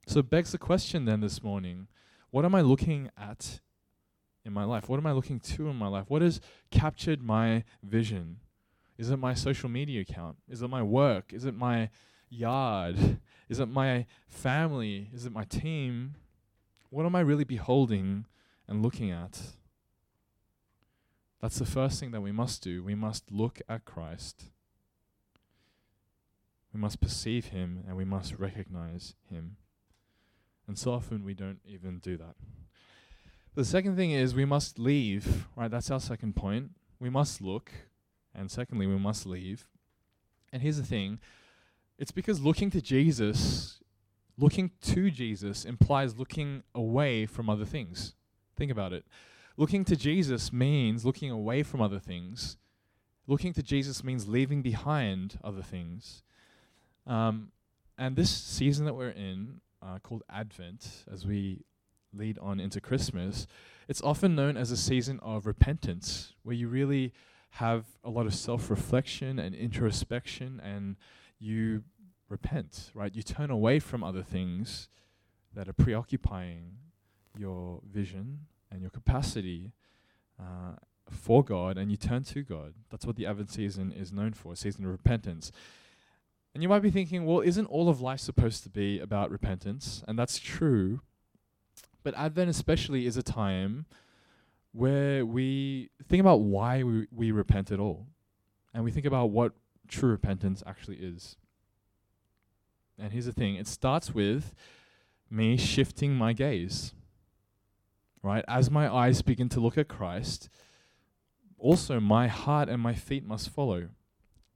So 0.06 0.20
it 0.20 0.28
begs 0.28 0.52
the 0.52 0.58
question 0.58 1.06
then 1.06 1.20
this 1.20 1.42
morning 1.42 1.88
what 2.30 2.44
am 2.46 2.54
I 2.54 2.62
looking 2.62 3.10
at 3.16 3.60
in 4.42 4.54
my 4.54 4.64
life? 4.64 4.88
What 4.88 4.96
am 4.96 5.06
I 5.06 5.12
looking 5.12 5.38
to 5.38 5.68
in 5.68 5.76
my 5.76 5.86
life? 5.86 6.06
What 6.08 6.22
has 6.22 6.40
captured 6.70 7.22
my 7.22 7.62
vision? 7.82 8.38
Is 8.96 9.10
it 9.10 9.18
my 9.18 9.34
social 9.34 9.68
media 9.68 10.00
account? 10.00 10.38
Is 10.48 10.62
it 10.62 10.68
my 10.68 10.82
work? 10.82 11.34
Is 11.34 11.44
it 11.44 11.54
my 11.54 11.90
yard? 12.30 13.18
Is 13.52 13.60
it 13.60 13.68
my 13.68 14.06
family? 14.30 15.10
Is 15.12 15.26
it 15.26 15.32
my 15.32 15.44
team? 15.44 16.14
What 16.88 17.04
am 17.04 17.14
I 17.14 17.20
really 17.20 17.44
beholding 17.44 18.24
and 18.66 18.82
looking 18.82 19.10
at? 19.10 19.42
That's 21.38 21.58
the 21.58 21.66
first 21.66 22.00
thing 22.00 22.12
that 22.12 22.22
we 22.22 22.32
must 22.32 22.62
do. 22.62 22.82
We 22.82 22.94
must 22.94 23.30
look 23.30 23.60
at 23.68 23.84
Christ. 23.84 24.44
We 26.72 26.80
must 26.80 27.02
perceive 27.02 27.48
him 27.48 27.84
and 27.86 27.94
we 27.94 28.06
must 28.06 28.38
recognize 28.38 29.16
him. 29.28 29.56
And 30.66 30.78
so 30.78 30.94
often 30.94 31.22
we 31.22 31.34
don't 31.34 31.60
even 31.66 31.98
do 31.98 32.16
that. 32.16 32.36
The 33.54 33.66
second 33.66 33.96
thing 33.96 34.12
is 34.12 34.34
we 34.34 34.46
must 34.46 34.78
leave, 34.78 35.44
right? 35.56 35.70
That's 35.70 35.90
our 35.90 36.00
second 36.00 36.36
point. 36.36 36.70
We 36.98 37.10
must 37.10 37.42
look. 37.42 37.70
And 38.34 38.50
secondly, 38.50 38.86
we 38.86 38.96
must 38.96 39.26
leave. 39.26 39.68
And 40.54 40.62
here's 40.62 40.78
the 40.78 40.86
thing 40.86 41.18
it's 41.98 42.10
because 42.10 42.40
looking 42.40 42.70
to 42.70 42.80
Jesus, 42.80 43.80
looking 44.38 44.70
to 44.82 45.10
Jesus 45.10 45.64
implies 45.64 46.16
looking 46.16 46.62
away 46.74 47.26
from 47.26 47.48
other 47.48 47.64
things. 47.64 48.14
Think 48.56 48.70
about 48.70 48.92
it. 48.92 49.04
Looking 49.56 49.84
to 49.84 49.96
Jesus 49.96 50.52
means 50.52 51.04
looking 51.04 51.30
away 51.30 51.62
from 51.62 51.80
other 51.80 51.98
things. 51.98 52.56
Looking 53.26 53.52
to 53.54 53.62
Jesus 53.62 54.02
means 54.02 54.26
leaving 54.26 54.62
behind 54.62 55.38
other 55.44 55.62
things. 55.62 56.22
Um, 57.06 57.52
and 57.98 58.16
this 58.16 58.30
season 58.30 58.84
that 58.86 58.94
we're 58.94 59.10
in, 59.10 59.60
uh, 59.82 59.98
called 59.98 60.22
Advent, 60.30 61.04
as 61.12 61.26
we 61.26 61.64
lead 62.14 62.38
on 62.38 62.60
into 62.60 62.80
Christmas, 62.80 63.46
it's 63.88 64.02
often 64.02 64.34
known 64.34 64.56
as 64.56 64.70
a 64.70 64.76
season 64.76 65.20
of 65.22 65.46
repentance, 65.46 66.32
where 66.42 66.54
you 66.54 66.68
really 66.68 67.12
have 67.56 67.84
a 68.02 68.10
lot 68.10 68.26
of 68.26 68.34
self 68.34 68.70
reflection 68.70 69.38
and 69.38 69.54
introspection 69.54 70.60
and 70.64 70.96
you 71.42 71.82
repent, 72.28 72.90
right? 72.94 73.14
You 73.14 73.22
turn 73.22 73.50
away 73.50 73.78
from 73.78 74.02
other 74.02 74.22
things 74.22 74.88
that 75.54 75.68
are 75.68 75.74
preoccupying 75.74 76.76
your 77.36 77.80
vision 77.90 78.46
and 78.70 78.80
your 78.80 78.90
capacity 78.90 79.72
uh, 80.40 80.76
for 81.10 81.44
God 81.44 81.76
and 81.76 81.90
you 81.90 81.96
turn 81.96 82.24
to 82.24 82.42
God. 82.42 82.74
That's 82.90 83.04
what 83.04 83.16
the 83.16 83.26
Advent 83.26 83.50
season 83.50 83.92
is 83.92 84.12
known 84.12 84.32
for, 84.32 84.52
a 84.52 84.56
season 84.56 84.84
of 84.84 84.90
repentance. 84.90 85.52
And 86.54 86.62
you 86.62 86.68
might 86.68 86.82
be 86.82 86.90
thinking, 86.90 87.24
well, 87.24 87.40
isn't 87.40 87.66
all 87.66 87.88
of 87.88 88.00
life 88.00 88.20
supposed 88.20 88.62
to 88.62 88.70
be 88.70 89.00
about 89.00 89.30
repentance? 89.30 90.02
And 90.06 90.18
that's 90.18 90.38
true. 90.38 91.00
But 92.02 92.14
Advent, 92.16 92.50
especially, 92.50 93.06
is 93.06 93.16
a 93.16 93.22
time 93.22 93.86
where 94.72 95.24
we 95.24 95.90
think 96.08 96.20
about 96.20 96.40
why 96.40 96.82
we, 96.82 97.06
we 97.10 97.30
repent 97.30 97.70
at 97.70 97.78
all. 97.78 98.06
And 98.74 98.84
we 98.84 98.90
think 98.90 99.06
about 99.06 99.30
what 99.30 99.52
true 99.92 100.10
repentance 100.10 100.62
actually 100.66 100.96
is. 100.96 101.36
And 102.98 103.12
here's 103.12 103.26
the 103.26 103.32
thing 103.32 103.54
it 103.54 103.66
starts 103.68 104.14
with 104.14 104.54
me 105.30 105.56
shifting 105.56 106.14
my 106.14 106.32
gaze. 106.32 106.94
Right? 108.22 108.44
As 108.46 108.70
my 108.70 108.92
eyes 108.92 109.20
begin 109.22 109.48
to 109.50 109.60
look 109.60 109.76
at 109.76 109.88
Christ, 109.88 110.48
also 111.58 111.98
my 111.98 112.28
heart 112.28 112.68
and 112.68 112.80
my 112.80 112.94
feet 112.94 113.24
must 113.24 113.50
follow. 113.50 113.88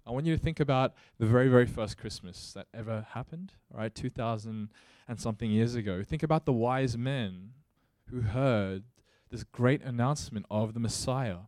I 0.06 0.12
want 0.12 0.24
you 0.24 0.36
to 0.36 0.42
think 0.42 0.60
about 0.60 0.94
the 1.18 1.26
very, 1.26 1.48
very 1.48 1.66
first 1.66 1.98
Christmas 1.98 2.52
that 2.52 2.68
ever 2.72 3.06
happened, 3.10 3.54
right? 3.72 3.92
2000 3.92 4.68
and 5.08 5.20
something 5.20 5.50
years 5.50 5.74
ago. 5.74 6.04
Think 6.04 6.22
about 6.22 6.44
the 6.46 6.52
wise 6.52 6.96
men 6.96 7.50
who 8.10 8.20
heard 8.20 8.84
this 9.30 9.42
great 9.42 9.82
announcement 9.82 10.46
of 10.48 10.74
the 10.74 10.80
Messiah. 10.80 11.38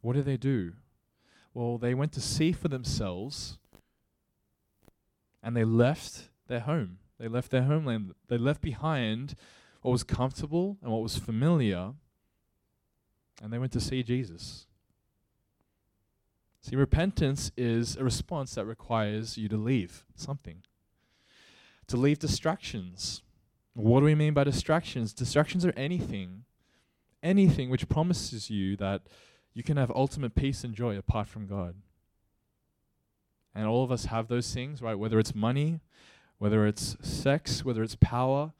What 0.00 0.14
did 0.14 0.24
they 0.24 0.36
do? 0.36 0.72
Well, 1.54 1.78
they 1.78 1.94
went 1.94 2.12
to 2.12 2.20
see 2.20 2.52
for 2.52 2.68
themselves 2.68 3.58
and 5.42 5.56
they 5.56 5.64
left 5.64 6.28
their 6.46 6.60
home. 6.60 6.98
They 7.18 7.28
left 7.28 7.50
their 7.50 7.62
homeland. 7.62 8.14
They 8.28 8.38
left 8.38 8.60
behind 8.60 9.34
what 9.82 9.92
was 9.92 10.04
comfortable 10.04 10.78
and 10.82 10.90
what 10.92 11.02
was 11.02 11.18
familiar, 11.18 11.92
and 13.42 13.52
they 13.52 13.58
went 13.58 13.72
to 13.72 13.80
see 13.80 14.02
Jesus. 14.02 14.66
See, 16.62 16.76
repentance 16.76 17.50
is 17.56 17.96
a 17.96 18.04
response 18.04 18.54
that 18.54 18.64
requires 18.64 19.36
you 19.36 19.48
to 19.48 19.56
leave 19.56 20.04
something, 20.14 20.62
to 21.88 21.96
leave 21.96 22.20
distractions. 22.20 23.22
What 23.74 24.00
do 24.00 24.06
we 24.06 24.14
mean 24.14 24.34
by 24.34 24.44
distractions? 24.44 25.12
Distractions 25.12 25.66
are 25.66 25.72
anything, 25.76 26.44
anything 27.22 27.68
which 27.68 27.88
promises 27.88 28.48
you 28.48 28.76
that 28.76 29.02
you 29.54 29.62
can 29.62 29.76
have 29.76 29.90
ultimate 29.94 30.34
peace 30.34 30.64
and 30.64 30.74
joy 30.74 30.96
apart 30.96 31.28
from 31.28 31.46
God. 31.46 31.74
And 33.54 33.66
all 33.66 33.84
of 33.84 33.92
us 33.92 34.06
have 34.06 34.28
those 34.28 34.52
things, 34.52 34.80
right? 34.80 34.98
Whether 34.98 35.18
it's 35.18 35.34
money, 35.34 35.80
whether 36.38 36.66
it's 36.66 36.96
sex, 37.02 37.64
whether 37.64 37.82
it's 37.82 37.96
power. 37.96 38.52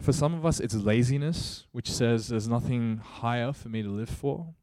For 0.00 0.12
some 0.12 0.32
of 0.32 0.46
us, 0.46 0.60
it's 0.60 0.74
laziness, 0.74 1.66
which 1.72 1.90
says 1.90 2.28
there's 2.28 2.48
nothing 2.48 2.98
higher 3.04 3.52
for 3.52 3.68
me 3.68 3.82
to 3.82 3.88
live 3.88 4.08
for. 4.08 4.54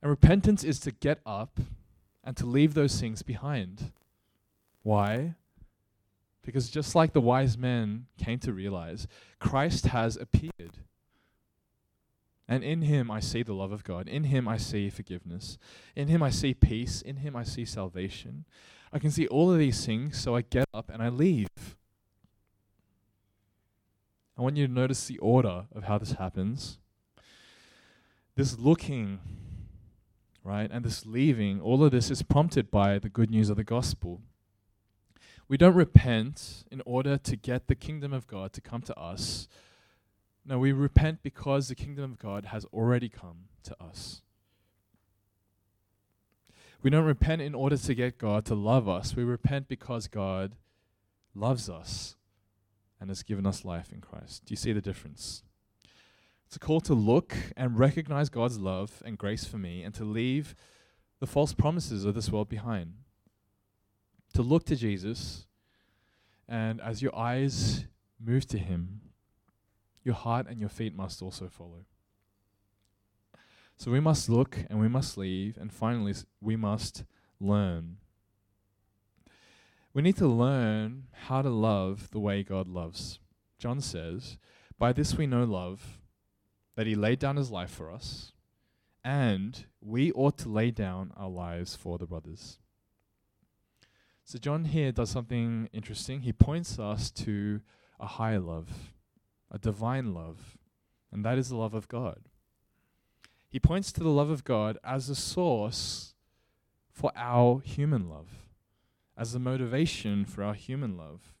And 0.00 0.10
repentance 0.10 0.64
is 0.64 0.80
to 0.80 0.92
get 0.92 1.20
up 1.26 1.60
and 2.24 2.36
to 2.36 2.46
leave 2.46 2.74
those 2.74 3.00
things 3.00 3.22
behind. 3.22 3.92
Why? 4.82 5.34
Because 6.44 6.70
just 6.70 6.94
like 6.94 7.12
the 7.12 7.20
wise 7.20 7.56
men 7.56 8.06
came 8.18 8.38
to 8.40 8.52
realize, 8.52 9.06
Christ 9.38 9.86
has 9.86 10.16
appeared. 10.16 10.78
And 12.48 12.64
in 12.64 12.82
him 12.82 13.10
I 13.10 13.20
see 13.20 13.42
the 13.42 13.54
love 13.54 13.72
of 13.72 13.84
God. 13.84 14.08
In 14.08 14.24
him 14.24 14.48
I 14.48 14.56
see 14.56 14.90
forgiveness. 14.90 15.58
In 15.96 16.08
him 16.08 16.22
I 16.22 16.30
see 16.30 16.54
peace. 16.54 17.00
In 17.02 17.16
him 17.16 17.36
I 17.36 17.44
see 17.44 17.64
salvation. 17.64 18.44
I 18.92 18.98
can 18.98 19.10
see 19.10 19.26
all 19.28 19.50
of 19.50 19.58
these 19.58 19.86
things, 19.86 20.20
so 20.20 20.36
I 20.36 20.42
get 20.42 20.66
up 20.74 20.90
and 20.92 21.02
I 21.02 21.08
leave. 21.08 21.48
I 24.36 24.42
want 24.42 24.56
you 24.56 24.66
to 24.66 24.72
notice 24.72 25.06
the 25.06 25.18
order 25.18 25.64
of 25.74 25.84
how 25.84 25.98
this 25.98 26.12
happens. 26.12 26.78
This 28.34 28.58
looking, 28.58 29.20
right, 30.42 30.70
and 30.70 30.84
this 30.84 31.06
leaving, 31.06 31.60
all 31.60 31.84
of 31.84 31.90
this 31.90 32.10
is 32.10 32.22
prompted 32.22 32.70
by 32.70 32.98
the 32.98 33.08
good 33.08 33.30
news 33.30 33.50
of 33.50 33.56
the 33.56 33.64
gospel. 33.64 34.20
We 35.48 35.56
don't 35.56 35.74
repent 35.74 36.64
in 36.70 36.82
order 36.86 37.18
to 37.18 37.36
get 37.36 37.66
the 37.68 37.74
kingdom 37.74 38.12
of 38.12 38.26
God 38.26 38.52
to 38.54 38.60
come 38.60 38.80
to 38.82 38.98
us 38.98 39.48
no, 40.44 40.58
we 40.58 40.72
repent 40.72 41.22
because 41.22 41.68
the 41.68 41.74
kingdom 41.74 42.04
of 42.12 42.18
God 42.18 42.46
has 42.46 42.64
already 42.66 43.08
come 43.08 43.48
to 43.62 43.76
us. 43.80 44.22
We 46.82 46.90
don't 46.90 47.04
repent 47.04 47.40
in 47.40 47.54
order 47.54 47.76
to 47.76 47.94
get 47.94 48.18
God 48.18 48.44
to 48.46 48.56
love 48.56 48.88
us. 48.88 49.14
We 49.14 49.22
repent 49.22 49.68
because 49.68 50.08
God 50.08 50.56
loves 51.34 51.70
us 51.70 52.16
and 53.00 53.08
has 53.08 53.22
given 53.22 53.46
us 53.46 53.64
life 53.64 53.92
in 53.92 54.00
Christ. 54.00 54.44
Do 54.44 54.52
you 54.52 54.56
see 54.56 54.72
the 54.72 54.80
difference? 54.80 55.44
It's 56.46 56.56
a 56.56 56.58
call 56.58 56.80
to 56.82 56.94
look 56.94 57.34
and 57.56 57.78
recognize 57.78 58.28
God's 58.28 58.58
love 58.58 59.00
and 59.06 59.16
grace 59.16 59.44
for 59.44 59.58
me 59.58 59.84
and 59.84 59.94
to 59.94 60.04
leave 60.04 60.54
the 61.20 61.26
false 61.26 61.54
promises 61.54 62.04
of 62.04 62.14
this 62.14 62.30
world 62.30 62.48
behind. 62.48 62.94
To 64.34 64.42
look 64.42 64.64
to 64.66 64.76
Jesus, 64.76 65.46
and 66.48 66.80
as 66.80 67.00
your 67.00 67.16
eyes 67.16 67.86
move 68.18 68.46
to 68.48 68.58
Him, 68.58 69.00
your 70.04 70.14
heart 70.14 70.46
and 70.48 70.58
your 70.58 70.68
feet 70.68 70.94
must 70.94 71.22
also 71.22 71.48
follow. 71.48 71.86
So 73.76 73.90
we 73.90 74.00
must 74.00 74.28
look 74.28 74.58
and 74.70 74.80
we 74.80 74.88
must 74.88 75.16
leave, 75.16 75.56
and 75.56 75.72
finally, 75.72 76.14
we 76.40 76.56
must 76.56 77.04
learn. 77.40 77.96
We 79.94 80.02
need 80.02 80.16
to 80.18 80.28
learn 80.28 81.04
how 81.12 81.42
to 81.42 81.50
love 81.50 82.10
the 82.10 82.20
way 82.20 82.42
God 82.42 82.68
loves. 82.68 83.18
John 83.58 83.80
says, 83.80 84.38
By 84.78 84.92
this 84.92 85.16
we 85.16 85.26
know 85.26 85.44
love, 85.44 85.98
that 86.76 86.86
he 86.86 86.94
laid 86.94 87.18
down 87.18 87.36
his 87.36 87.50
life 87.50 87.70
for 87.70 87.90
us, 87.90 88.32
and 89.04 89.66
we 89.80 90.12
ought 90.12 90.38
to 90.38 90.48
lay 90.48 90.70
down 90.70 91.12
our 91.16 91.28
lives 91.28 91.76
for 91.76 91.98
the 91.98 92.06
brothers. 92.06 92.58
So, 94.24 94.38
John 94.38 94.66
here 94.66 94.92
does 94.92 95.10
something 95.10 95.68
interesting. 95.72 96.20
He 96.20 96.32
points 96.32 96.78
us 96.78 97.10
to 97.10 97.60
a 97.98 98.06
higher 98.06 98.38
love 98.38 98.70
a 99.52 99.58
divine 99.58 100.14
love, 100.14 100.56
and 101.12 101.24
that 101.24 101.38
is 101.38 101.50
the 101.50 101.56
love 101.56 101.74
of 101.74 101.86
God. 101.86 102.22
He 103.46 103.60
points 103.60 103.92
to 103.92 104.02
the 104.02 104.08
love 104.08 104.30
of 104.30 104.44
God 104.44 104.78
as 104.82 105.10
a 105.10 105.14
source 105.14 106.14
for 106.90 107.12
our 107.14 107.60
human 107.60 108.08
love, 108.08 108.28
as 109.16 109.32
the 109.32 109.38
motivation 109.38 110.24
for 110.24 110.42
our 110.42 110.54
human 110.54 110.96
love. 110.96 111.34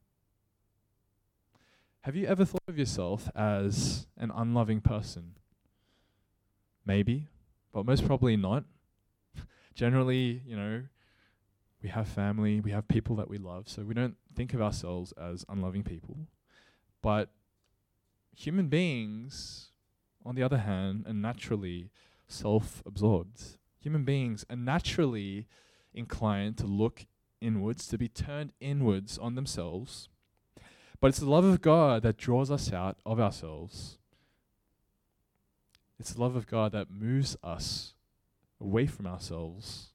Have 2.02 2.14
you 2.14 2.26
ever 2.26 2.44
thought 2.44 2.62
of 2.68 2.78
yourself 2.78 3.30
as 3.34 4.06
an 4.18 4.30
unloving 4.34 4.82
person? 4.82 5.36
Maybe, 6.84 7.28
but 7.72 7.86
most 7.86 8.04
probably 8.04 8.36
not. 8.36 8.64
Generally, 9.74 10.42
you 10.44 10.56
know, 10.56 10.82
we 11.82 11.88
have 11.88 12.08
family, 12.08 12.60
we 12.60 12.72
have 12.72 12.88
people 12.88 13.16
that 13.16 13.30
we 13.30 13.38
love, 13.38 13.68
so 13.68 13.82
we 13.82 13.94
don't 13.94 14.16
think 14.34 14.52
of 14.52 14.60
ourselves 14.60 15.12
as 15.12 15.46
unloving 15.48 15.82
people. 15.82 16.16
But 17.00 17.30
human 18.36 18.68
beings, 18.68 19.70
on 20.24 20.34
the 20.34 20.42
other 20.42 20.58
hand, 20.58 21.04
are 21.06 21.12
naturally 21.12 21.90
self 22.26 22.82
absorbed. 22.86 23.58
Human 23.78 24.04
beings 24.04 24.44
are 24.48 24.56
naturally 24.56 25.46
inclined 25.94 26.56
to 26.58 26.66
look 26.66 27.06
inwards, 27.40 27.86
to 27.88 27.98
be 27.98 28.08
turned 28.08 28.52
inwards 28.60 29.18
on 29.18 29.34
themselves. 29.34 30.08
But 31.00 31.08
it's 31.08 31.18
the 31.18 31.28
love 31.28 31.44
of 31.44 31.60
God 31.60 32.02
that 32.04 32.16
draws 32.16 32.50
us 32.50 32.72
out 32.72 32.96
of 33.04 33.18
ourselves. 33.18 33.98
It's 35.98 36.12
the 36.12 36.20
love 36.20 36.36
of 36.36 36.46
God 36.46 36.72
that 36.72 36.90
moves 36.90 37.36
us 37.42 37.94
away 38.60 38.86
from 38.86 39.06
ourselves 39.06 39.92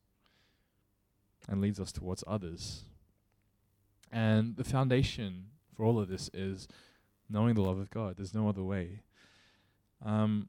and 1.48 1.62
leads 1.62 1.80
us 1.80 1.92
towards 1.92 2.24
others. 2.28 2.84
And 4.12 4.58
the 4.58 4.64
foundation 4.64 5.46
for 5.76 5.86
all 5.86 6.00
of 6.00 6.10
this 6.10 6.30
is 6.34 6.68
knowing 7.30 7.56
the 7.56 7.62
love 7.62 7.78
of 7.78 7.90
God. 7.90 8.18
There's 8.18 8.34
no 8.34 8.48
other 8.48 8.64
way. 8.64 9.02
Um, 10.06 10.48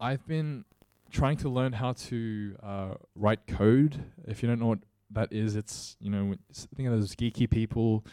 I've 0.00 0.26
been 0.26 0.64
trying 1.10 1.36
to 1.38 1.48
learn 1.48 1.72
how 1.72 1.92
to 1.92 2.56
uh, 2.62 2.94
write 3.14 3.46
code. 3.46 4.04
If 4.26 4.42
you 4.42 4.48
don't 4.48 4.60
know 4.60 4.66
what 4.66 4.80
that 5.10 5.32
is, 5.32 5.56
it's 5.56 5.96
you 6.00 6.10
know 6.10 6.34
think 6.74 6.88
of 6.88 6.94
those 6.94 7.14
geeky 7.14 7.48
people 7.48 8.04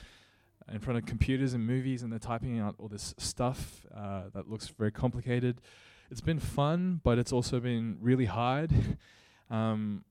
in 0.71 0.79
front 0.79 0.97
of 0.97 1.05
computers 1.05 1.53
and 1.53 1.65
movies, 1.65 2.03
and 2.03 2.11
they're 2.11 2.19
typing 2.19 2.59
out 2.59 2.75
all 2.77 2.87
this 2.87 3.13
stuff 3.17 3.85
uh, 3.95 4.23
that 4.33 4.49
looks 4.49 4.67
very 4.67 4.91
complicated. 4.91 5.61
It's 6.09 6.21
been 6.21 6.39
fun, 6.39 7.01
but 7.03 7.17
it's 7.17 7.31
also 7.31 7.59
been 7.59 7.97
really 8.01 8.25
hard. 8.25 8.71
um, 9.49 10.03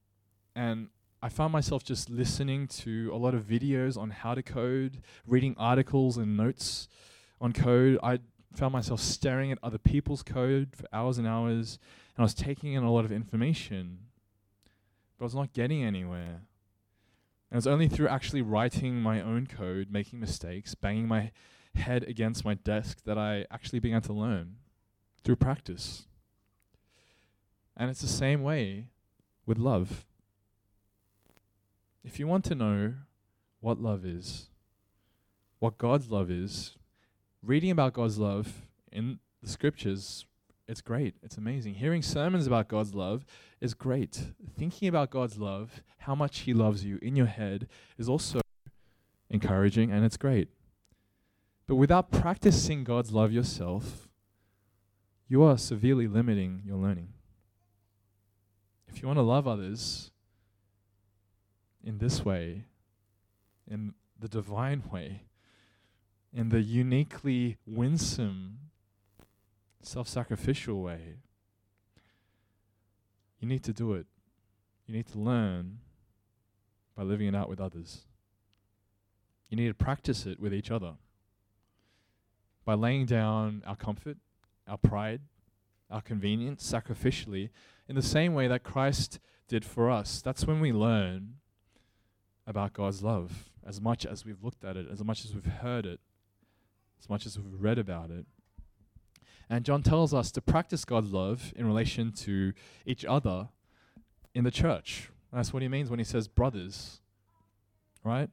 and 0.57 0.89
I 1.23 1.29
found 1.29 1.53
myself 1.53 1.85
just 1.85 2.09
listening 2.09 2.67
to 2.69 3.11
a 3.12 3.17
lot 3.17 3.35
of 3.35 3.45
videos 3.45 3.99
on 3.99 4.11
how 4.11 4.35
to 4.35 4.43
code, 4.43 5.03
reading 5.27 5.55
articles 5.59 6.17
and 6.17 6.37
notes 6.37 6.89
on 7.40 7.52
code. 7.52 7.99
I 8.02 8.18
found 8.54 8.73
myself 8.73 9.00
staring 9.00 9.52
at 9.52 9.59
other 9.62 9.78
people's 9.78 10.23
code 10.23 10.70
for 10.75 10.87
hours 10.92 11.18
and 11.18 11.26
hours. 11.26 11.78
And 12.16 12.23
I 12.23 12.25
was 12.25 12.35
taking 12.35 12.73
in 12.73 12.82
a 12.82 12.92
lot 12.92 13.04
of 13.04 13.12
information, 13.12 13.99
but 15.18 15.25
I 15.25 15.26
was 15.26 15.35
not 15.35 15.52
getting 15.52 15.85
anywhere. 15.85 16.42
And 17.50 17.52
it 17.52 17.56
was 17.56 17.66
only 17.66 17.88
through 17.88 18.09
actually 18.09 18.42
writing 18.42 19.00
my 19.00 19.20
own 19.20 19.47
code, 19.47 19.88
making 19.90 20.20
mistakes, 20.20 20.75
banging 20.75 21.09
my 21.09 21.30
head 21.75 22.04
against 22.04 22.44
my 22.44 22.54
desk 22.54 23.04
that 23.04 23.18
I 23.18 23.47
actually 23.50 23.80
began 23.80 24.02
to 24.02 24.12
learn 24.12 24.56
through 25.23 25.37
practice. 25.37 26.06
And 27.76 27.90
it's 27.90 28.02
the 28.02 28.09
same 28.09 28.42
way 28.42 28.87
with 29.47 29.59
love. 29.59 30.04
If 32.04 32.18
you 32.18 32.26
want 32.26 32.44
to 32.47 32.54
know 32.54 32.94
what 33.61 33.80
love 33.80 34.04
is, 34.04 34.49
what 35.59 35.78
God's 35.78 36.11
love 36.11 36.30
is, 36.30 36.76
reading 37.42 37.70
about 37.70 37.94
God's 37.94 38.18
love 38.18 38.66
in 38.92 39.18
the 39.42 39.49
scriptures, 39.49 40.26
it's 40.68 40.80
great. 40.80 41.14
It's 41.23 41.37
amazing. 41.37 41.75
Hearing 41.75 42.02
sermons 42.02 42.47
about 42.47 42.68
God's 42.68 42.94
love 42.94 43.25
is 43.61 43.75
great. 43.75 44.32
Thinking 44.56 44.88
about 44.88 45.11
God's 45.11 45.38
love, 45.38 45.82
how 45.99 46.14
much 46.14 46.40
He 46.40 46.54
loves 46.54 46.85
you 46.85 46.99
in 47.02 47.16
your 47.16 47.26
head, 47.26 47.66
is 47.99 48.09
also 48.09 48.40
encouraging 49.28 49.90
and 49.90 50.04
it's 50.04 50.16
great. 50.16 50.49
But 51.66 51.76
without 51.76 52.11
practicing 52.11 52.85
God's 52.85 53.12
love 53.12 53.32
yourself, 53.32 54.09
you 55.28 55.42
are 55.42 55.56
severely 55.56 56.09
limiting 56.09 56.62
your 56.64 56.76
learning. 56.76 57.09
If 58.88 59.00
you 59.00 59.06
want 59.06 59.18
to 59.18 59.23
love 59.23 59.47
others 59.47 60.11
in 61.82 61.99
this 61.99 62.25
way, 62.25 62.64
in 63.68 63.94
the 64.18 64.28
divine 64.28 64.82
way, 64.92 65.23
in 66.32 66.50
the 66.50 66.60
uniquely 66.60 67.56
winsome, 67.66 68.58
self 69.82 70.08
sacrificial 70.08 70.80
way, 70.80 71.16
you 73.40 73.49
need 73.49 73.62
to 73.64 73.72
do 73.72 73.94
it. 73.94 74.06
You 74.87 74.94
need 74.94 75.06
to 75.08 75.18
learn 75.18 75.78
by 76.96 77.02
living 77.02 77.28
it 77.28 77.34
out 77.34 77.49
with 77.49 77.60
others. 77.60 78.02
You 79.49 79.56
need 79.56 79.68
to 79.68 79.75
practice 79.75 80.26
it 80.26 80.38
with 80.38 80.54
each 80.54 80.70
other 80.70 80.94
by 82.64 82.75
laying 82.75 83.06
down 83.06 83.62
our 83.66 83.76
comfort, 83.76 84.18
our 84.68 84.78
pride, 84.78 85.22
our 85.90 86.00
convenience 86.00 86.70
sacrificially 86.70 87.50
in 87.88 87.96
the 87.96 88.02
same 88.02 88.34
way 88.34 88.46
that 88.46 88.62
Christ 88.62 89.18
did 89.49 89.64
for 89.64 89.90
us. 89.90 90.22
That's 90.22 90.46
when 90.46 90.60
we 90.60 90.72
learn 90.72 91.34
about 92.46 92.72
God's 92.72 93.02
love 93.02 93.50
as 93.66 93.80
much 93.80 94.06
as 94.06 94.25
we've 94.25 94.42
looked 94.42 94.64
at 94.64 94.76
it, 94.76 94.87
as 94.90 95.02
much 95.02 95.25
as 95.25 95.34
we've 95.34 95.44
heard 95.44 95.87
it, 95.87 96.00
as 97.00 97.09
much 97.09 97.26
as 97.26 97.38
we've 97.38 97.61
read 97.61 97.78
about 97.78 98.11
it. 98.11 98.26
And 99.49 99.64
John 99.64 99.83
tells 99.83 100.14
us 100.14 100.30
to 100.33 100.40
practice 100.40 100.85
God's 100.85 101.12
love 101.12 101.52
in 101.57 101.66
relation 101.66 102.12
to 102.12 102.52
each 102.87 103.04
other 103.04 103.49
in 104.35 104.45
the 104.45 104.50
church. 104.50 105.11
That's 105.33 105.52
what 105.52 105.62
he 105.62 105.69
means 105.69 105.90
when 105.90 105.99
he 105.99 106.04
says 106.04 106.28
brothers, 106.28 107.00
right? 108.04 108.30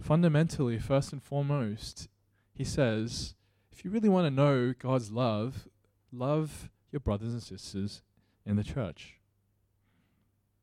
Fundamentally, 0.00 0.78
first 0.78 1.12
and 1.12 1.22
foremost, 1.22 2.08
he 2.52 2.64
says, 2.64 3.34
if 3.72 3.84
you 3.84 3.90
really 3.90 4.08
want 4.08 4.26
to 4.26 4.30
know 4.30 4.74
God's 4.78 5.10
love, 5.10 5.68
love 6.12 6.70
your 6.92 7.00
brothers 7.00 7.32
and 7.32 7.42
sisters 7.42 8.02
in 8.44 8.56
the 8.56 8.64
church. 8.64 9.14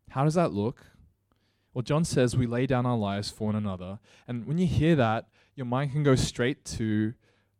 How 0.10 0.24
does 0.24 0.36
that 0.36 0.52
look? 0.52 0.86
Well, 1.74 1.82
John 1.82 2.06
says 2.06 2.38
we 2.38 2.46
lay 2.46 2.68
down 2.68 2.86
our 2.86 2.98
lives 2.98 3.32
for 3.32 3.48
one 3.48 3.56
another. 3.56 4.00
And 4.28 4.46
when 4.46 4.60
you 4.60 4.68
hear 4.68 4.96
that, 4.96 5.28
your 5.56 5.66
mind 5.66 5.92
can 5.92 6.04
go 6.04 6.16
straight 6.16 6.66
to 6.66 7.14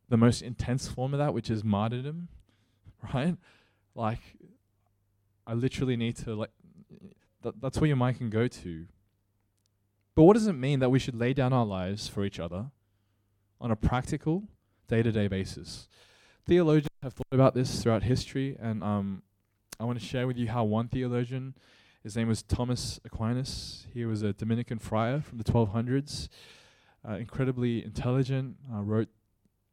the 0.08 0.16
most 0.16 0.42
intense 0.42 0.88
form 0.88 1.14
of 1.14 1.18
that, 1.18 1.34
which 1.34 1.50
is 1.50 1.64
martyrdom, 1.64 2.28
right? 3.14 3.36
Like, 3.94 4.20
I 5.46 5.54
literally 5.54 5.96
need 5.96 6.16
to, 6.18 6.34
like, 6.34 6.50
th- 7.42 7.54
that's 7.60 7.80
where 7.80 7.88
your 7.88 7.96
mind 7.96 8.18
can 8.18 8.30
go 8.30 8.48
to. 8.48 8.86
But 10.14 10.24
what 10.24 10.34
does 10.34 10.46
it 10.46 10.52
mean 10.54 10.80
that 10.80 10.90
we 10.90 10.98
should 10.98 11.16
lay 11.16 11.32
down 11.32 11.52
our 11.52 11.66
lives 11.66 12.08
for 12.08 12.24
each 12.24 12.38
other 12.38 12.66
on 13.60 13.70
a 13.70 13.76
practical, 13.76 14.44
day 14.88 15.02
to 15.02 15.10
day 15.10 15.28
basis? 15.28 15.88
Theologians 16.46 16.88
have 17.02 17.14
thought 17.14 17.26
about 17.32 17.54
this 17.54 17.82
throughout 17.82 18.02
history, 18.02 18.56
and 18.60 18.82
um, 18.82 19.22
I 19.80 19.84
want 19.84 19.98
to 19.98 20.04
share 20.04 20.26
with 20.26 20.36
you 20.36 20.48
how 20.48 20.64
one 20.64 20.88
theologian, 20.88 21.54
his 22.02 22.16
name 22.16 22.28
was 22.28 22.42
Thomas 22.42 23.00
Aquinas, 23.04 23.86
he 23.92 24.04
was 24.04 24.22
a 24.22 24.32
Dominican 24.32 24.78
friar 24.78 25.20
from 25.20 25.38
the 25.38 25.44
1200s, 25.44 26.28
uh, 27.08 27.14
incredibly 27.14 27.84
intelligent, 27.84 28.56
uh, 28.72 28.80
wrote 28.80 29.08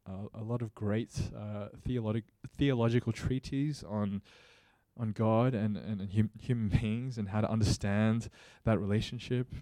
uh, 0.08 0.26
a 0.34 0.42
lot 0.42 0.62
of 0.62 0.74
great 0.74 1.10
uh, 1.36 1.68
theologic 1.84 2.24
theological 2.56 3.12
treatises 3.12 3.84
on 3.88 4.22
on 4.98 5.12
God 5.12 5.54
and, 5.54 5.76
and, 5.76 6.00
and 6.00 6.12
hum- 6.12 6.30
human 6.38 6.68
beings 6.68 7.16
and 7.18 7.28
how 7.30 7.40
to 7.40 7.50
understand 7.50 8.28
that 8.64 8.78
relationship. 8.78 9.54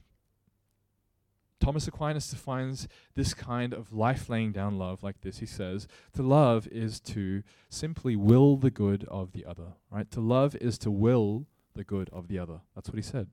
Thomas 1.61 1.87
Aquinas 1.87 2.29
defines 2.29 2.89
this 3.15 3.35
kind 3.35 3.75
of 3.75 3.93
life 3.93 4.29
laying 4.31 4.51
down 4.51 4.79
love 4.79 5.03
like 5.03 5.21
this. 5.21 5.39
He 5.39 5.47
says, 5.47 5.87
To 6.15 6.23
love 6.23 6.67
is 6.69 7.01
to 7.01 7.43
simply 7.69 8.17
will 8.17 8.57
the 8.57 8.71
good 8.71 9.05
of 9.05 9.33
the 9.33 9.45
other, 9.45 9.75
right? 9.91 10.11
To 10.13 10.21
love 10.21 10.57
is 10.57 10.79
to 10.79 10.91
will 10.91 11.47
the 11.75 11.85
good 11.85 12.09
of 12.13 12.29
the 12.29 12.39
other. 12.39 12.61
That's 12.75 12.89
what 12.89 12.97
he 12.97 13.03
said. 13.03 13.29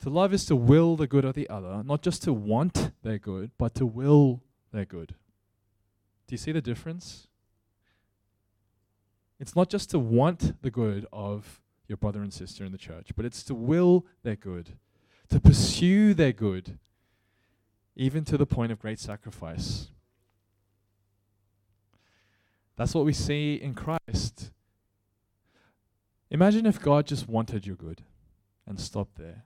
To 0.00 0.10
love 0.10 0.32
is 0.32 0.44
to 0.46 0.56
will 0.56 0.96
the 0.96 1.06
good 1.06 1.24
of 1.24 1.34
the 1.34 1.48
other, 1.48 1.82
not 1.84 2.02
just 2.02 2.22
to 2.24 2.32
want 2.32 2.92
their 3.02 3.18
good, 3.18 3.50
but 3.58 3.74
to 3.76 3.86
will 3.86 4.42
their 4.72 4.84
good. 4.84 5.14
Do 6.26 6.32
you 6.34 6.38
see 6.38 6.52
the 6.52 6.60
difference? 6.60 7.28
It's 9.38 9.56
not 9.56 9.70
just 9.70 9.90
to 9.90 9.98
want 9.98 10.62
the 10.62 10.70
good 10.70 11.06
of 11.12 11.60
your 11.88 11.96
brother 11.96 12.22
and 12.22 12.32
sister 12.32 12.64
in 12.64 12.72
the 12.72 12.78
church, 12.78 13.10
but 13.16 13.24
it's 13.24 13.42
to 13.44 13.54
will 13.54 14.06
their 14.22 14.36
good 14.36 14.72
to 15.28 15.40
pursue 15.40 16.14
their 16.14 16.32
good, 16.32 16.78
even 17.94 18.24
to 18.24 18.36
the 18.36 18.46
point 18.46 18.72
of 18.72 18.80
great 18.80 18.98
sacrifice. 18.98 19.88
That's 22.76 22.94
what 22.94 23.04
we 23.04 23.12
see 23.12 23.54
in 23.54 23.74
Christ. 23.74 24.50
Imagine 26.30 26.66
if 26.66 26.80
God 26.80 27.06
just 27.06 27.28
wanted 27.28 27.66
your 27.66 27.76
good 27.76 28.02
and 28.66 28.78
stopped 28.78 29.16
there. 29.16 29.44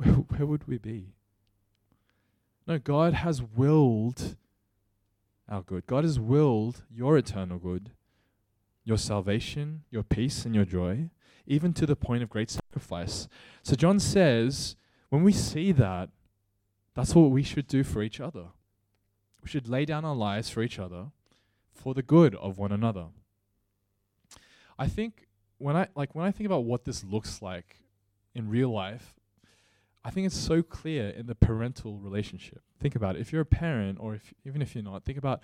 Where, 0.00 0.14
where 0.14 0.46
would 0.46 0.66
we 0.66 0.78
be? 0.78 1.12
No, 2.66 2.78
God 2.78 3.12
has 3.12 3.42
willed 3.42 4.36
our 5.46 5.60
good. 5.60 5.86
God 5.86 6.04
has 6.04 6.18
willed 6.18 6.84
your 6.90 7.18
eternal 7.18 7.58
good, 7.58 7.90
your 8.82 8.96
salvation, 8.96 9.82
your 9.90 10.02
peace, 10.02 10.46
and 10.46 10.54
your 10.54 10.64
joy 10.64 11.10
even 11.46 11.72
to 11.74 11.84
the 11.84 11.96
point 11.96 12.22
of 12.22 12.30
great 12.30 12.48
sacrifice. 12.48 13.28
So 13.62 13.74
John 13.74 13.98
says, 13.98 14.76
when 15.10 15.22
we 15.22 15.32
see 15.32 15.72
that, 15.72 16.08
that's 16.94 17.14
what 17.14 17.30
we 17.30 17.42
should 17.42 17.66
do 17.66 17.82
for 17.82 18.02
each 18.02 18.20
other. 18.20 18.46
We 19.42 19.48
should 19.48 19.68
lay 19.68 19.84
down 19.84 20.04
our 20.04 20.14
lives 20.14 20.48
for 20.48 20.62
each 20.62 20.78
other 20.78 21.06
for 21.74 21.92
the 21.92 22.02
good 22.02 22.34
of 22.36 22.56
one 22.56 22.72
another. 22.72 23.06
I 24.78 24.86
think 24.86 25.26
when 25.58 25.76
I 25.76 25.88
like 25.94 26.14
when 26.14 26.24
I 26.24 26.30
think 26.30 26.46
about 26.46 26.64
what 26.64 26.84
this 26.84 27.04
looks 27.04 27.42
like 27.42 27.76
in 28.34 28.48
real 28.48 28.70
life, 28.70 29.19
I 30.04 30.10
think 30.10 30.26
it's 30.26 30.36
so 30.36 30.62
clear 30.62 31.10
in 31.10 31.26
the 31.26 31.34
parental 31.34 31.98
relationship. 31.98 32.62
Think 32.78 32.94
about 32.94 33.16
it. 33.16 33.20
If 33.20 33.32
you're 33.32 33.42
a 33.42 33.46
parent 33.46 33.98
or 34.00 34.14
if 34.14 34.32
even 34.44 34.62
if 34.62 34.74
you're 34.74 34.84
not, 34.84 35.04
think 35.04 35.18
about 35.18 35.42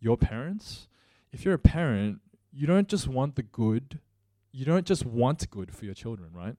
your 0.00 0.16
parents. 0.16 0.88
If 1.32 1.44
you're 1.44 1.54
a 1.54 1.58
parent, 1.58 2.20
you 2.50 2.66
don't 2.66 2.88
just 2.88 3.06
want 3.06 3.36
the 3.36 3.42
good 3.42 4.00
you 4.52 4.64
don't 4.64 4.86
just 4.86 5.04
want 5.04 5.48
good 5.50 5.74
for 5.74 5.84
your 5.84 5.94
children, 5.94 6.30
right? 6.32 6.56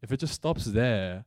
If 0.00 0.12
it 0.12 0.18
just 0.18 0.34
stops 0.34 0.64
there, 0.64 1.24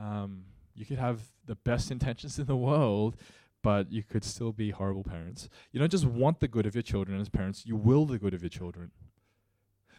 um, 0.00 0.44
you 0.74 0.84
could 0.84 0.98
have 0.98 1.20
the 1.44 1.56
best 1.56 1.90
intentions 1.90 2.38
in 2.38 2.46
the 2.46 2.56
world, 2.56 3.16
but 3.62 3.90
you 3.92 4.02
could 4.02 4.24
still 4.24 4.52
be 4.52 4.70
horrible 4.70 5.04
parents. 5.04 5.48
You 5.72 5.80
don't 5.80 5.90
just 5.90 6.04
want 6.04 6.40
the 6.40 6.48
good 6.48 6.66
of 6.66 6.74
your 6.74 6.82
children 6.82 7.20
as 7.20 7.28
parents, 7.28 7.66
you 7.66 7.76
will 7.76 8.06
the 8.06 8.18
good 8.18 8.34
of 8.34 8.42
your 8.42 8.50
children. 8.50 8.92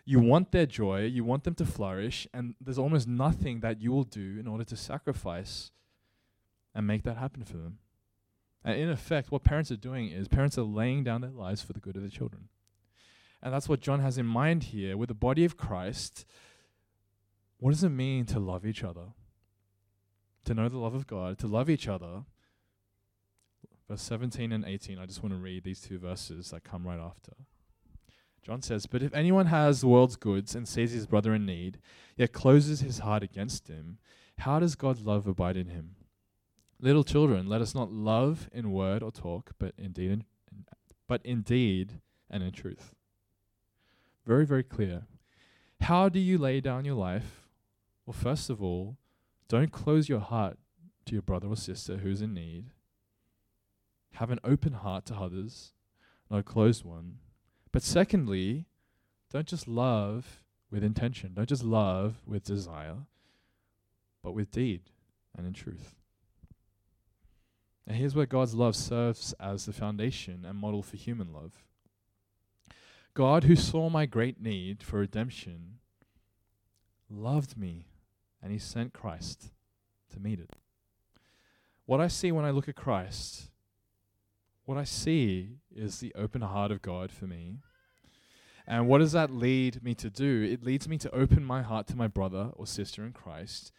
You 0.09 0.21
want 0.21 0.53
their 0.53 0.65
joy, 0.65 1.01
you 1.01 1.25
want 1.25 1.43
them 1.43 1.55
to 1.55 1.65
flourish, 1.65 2.29
and 2.33 2.55
there's 2.61 2.77
almost 2.77 3.09
nothing 3.09 3.59
that 3.59 3.81
you 3.81 3.91
will 3.91 4.05
do 4.05 4.37
in 4.39 4.47
order 4.47 4.63
to 4.63 4.77
sacrifice 4.77 5.71
and 6.73 6.87
make 6.87 7.03
that 7.03 7.17
happen 7.17 7.43
for 7.43 7.57
them. 7.57 7.79
And 8.63 8.79
in 8.79 8.89
effect, 8.89 9.33
what 9.33 9.43
parents 9.43 9.69
are 9.69 9.75
doing 9.75 10.07
is 10.09 10.29
parents 10.29 10.57
are 10.57 10.63
laying 10.63 11.03
down 11.03 11.19
their 11.19 11.31
lives 11.31 11.61
for 11.61 11.73
the 11.73 11.81
good 11.81 11.97
of 11.97 12.03
their 12.03 12.09
children. 12.09 12.47
And 13.43 13.53
that's 13.53 13.67
what 13.67 13.81
John 13.81 13.99
has 13.99 14.17
in 14.17 14.25
mind 14.25 14.63
here 14.63 14.95
with 14.95 15.09
the 15.09 15.13
body 15.13 15.43
of 15.43 15.57
Christ. 15.57 16.25
What 17.57 17.71
does 17.71 17.83
it 17.83 17.89
mean 17.89 18.25
to 18.27 18.39
love 18.39 18.65
each 18.65 18.85
other? 18.85 19.07
To 20.45 20.53
know 20.53 20.69
the 20.69 20.77
love 20.77 20.95
of 20.95 21.05
God, 21.05 21.37
to 21.39 21.47
love 21.47 21.69
each 21.69 21.89
other. 21.89 22.23
Verse 23.89 24.03
17 24.03 24.53
and 24.53 24.63
18, 24.63 24.99
I 24.99 25.05
just 25.05 25.21
want 25.21 25.35
to 25.35 25.39
read 25.41 25.65
these 25.65 25.81
two 25.81 25.99
verses 25.99 26.51
that 26.51 26.63
come 26.63 26.87
right 26.87 26.97
after. 26.97 27.33
John 28.47 28.61
says, 28.61 28.85
But 28.85 29.03
if 29.03 29.13
anyone 29.13 29.47
has 29.47 29.81
the 29.81 29.89
world's 29.89 30.15
goods 30.15 30.55
and 30.55 30.65
sees 30.65 30.93
his 30.93 31.05
brother 31.05 31.33
in 31.33 31.45
need, 31.45 31.79
yet 32.15 32.31
closes 32.31 32.79
his 32.79 32.99
heart 32.99 33.21
against 33.21 33.67
him, 33.67 33.97
how 34.37 34.57
does 34.59 34.75
God's 34.75 35.01
love 35.01 35.27
abide 35.27 35.57
in 35.57 35.67
him? 35.67 35.97
Little 36.79 37.03
children, 37.03 37.47
let 37.47 37.59
us 37.59 37.75
not 37.75 37.91
love 37.91 38.49
in 38.53 38.71
word 38.71 39.03
or 39.03 39.11
talk, 39.11 39.51
but 39.59 39.73
indeed, 39.77 40.11
in, 40.11 40.23
but 41.09 41.19
in 41.25 41.41
deed 41.41 41.99
and 42.29 42.41
in 42.41 42.53
truth. 42.53 42.95
Very, 44.25 44.45
very 44.45 44.63
clear. 44.63 45.07
How 45.81 46.07
do 46.07 46.19
you 46.19 46.37
lay 46.37 46.61
down 46.61 46.85
your 46.85 46.95
life? 46.95 47.49
Well, 48.05 48.13
first 48.13 48.49
of 48.49 48.63
all, 48.63 48.95
don't 49.49 49.73
close 49.73 50.07
your 50.07 50.21
heart 50.21 50.57
to 51.07 51.11
your 51.11 51.21
brother 51.21 51.49
or 51.49 51.57
sister 51.57 51.97
who's 51.97 52.21
in 52.21 52.33
need. 52.33 52.67
Have 54.13 54.31
an 54.31 54.39
open 54.45 54.71
heart 54.71 55.05
to 55.07 55.15
others, 55.15 55.73
not 56.31 56.39
a 56.39 56.43
closed 56.43 56.85
one. 56.85 57.17
But 57.77 57.83
secondly, 57.83 58.65
don't 59.31 59.45
just 59.45 59.67
love 59.67 60.41
with 60.71 60.83
intention. 60.83 61.35
Don't 61.35 61.47
just 61.47 61.63
love 61.63 62.23
with 62.25 62.43
desire, 62.43 63.05
but 64.23 64.31
with 64.31 64.49
deed 64.49 64.81
and 65.37 65.45
in 65.45 65.53
truth. 65.53 65.93
And 67.85 67.95
here's 67.95 68.15
where 68.15 68.25
God's 68.25 68.55
love 68.55 68.75
serves 68.75 69.35
as 69.39 69.67
the 69.67 69.73
foundation 69.73 70.43
and 70.43 70.57
model 70.57 70.81
for 70.81 70.97
human 70.97 71.31
love. 71.31 71.51
God, 73.13 73.43
who 73.43 73.55
saw 73.55 73.91
my 73.91 74.07
great 74.07 74.41
need 74.41 74.81
for 74.81 74.97
redemption, 74.97 75.77
loved 77.11 77.55
me 77.59 77.85
and 78.41 78.51
he 78.51 78.57
sent 78.57 78.91
Christ 78.91 79.51
to 80.11 80.19
meet 80.19 80.39
it. 80.39 80.55
What 81.85 82.01
I 82.01 82.07
see 82.07 82.31
when 82.31 82.43
I 82.43 82.49
look 82.49 82.67
at 82.67 82.75
Christ, 82.75 83.51
what 84.67 84.79
I 84.79 84.83
see 84.83 85.59
is 85.73 85.99
the 85.99 86.13
open 86.15 86.41
heart 86.41 86.71
of 86.71 86.81
God 86.81 87.09
for 87.09 87.25
me. 87.25 87.59
And 88.67 88.87
what 88.87 88.97
does 88.97 89.13
that 89.13 89.31
lead 89.31 89.81
me 89.81 89.95
to 89.95 90.09
do? 90.09 90.43
It 90.43 90.61
leads 90.61 90.89
me 90.89 90.97
to 90.97 91.15
open 91.15 91.45
my 91.45 91.61
heart 91.61 91.87
to 91.87 91.95
my 91.95 92.07
brother 92.07 92.51
or 92.53 92.67
sister 92.67 93.05
in 93.05 93.13
Christ 93.13 93.71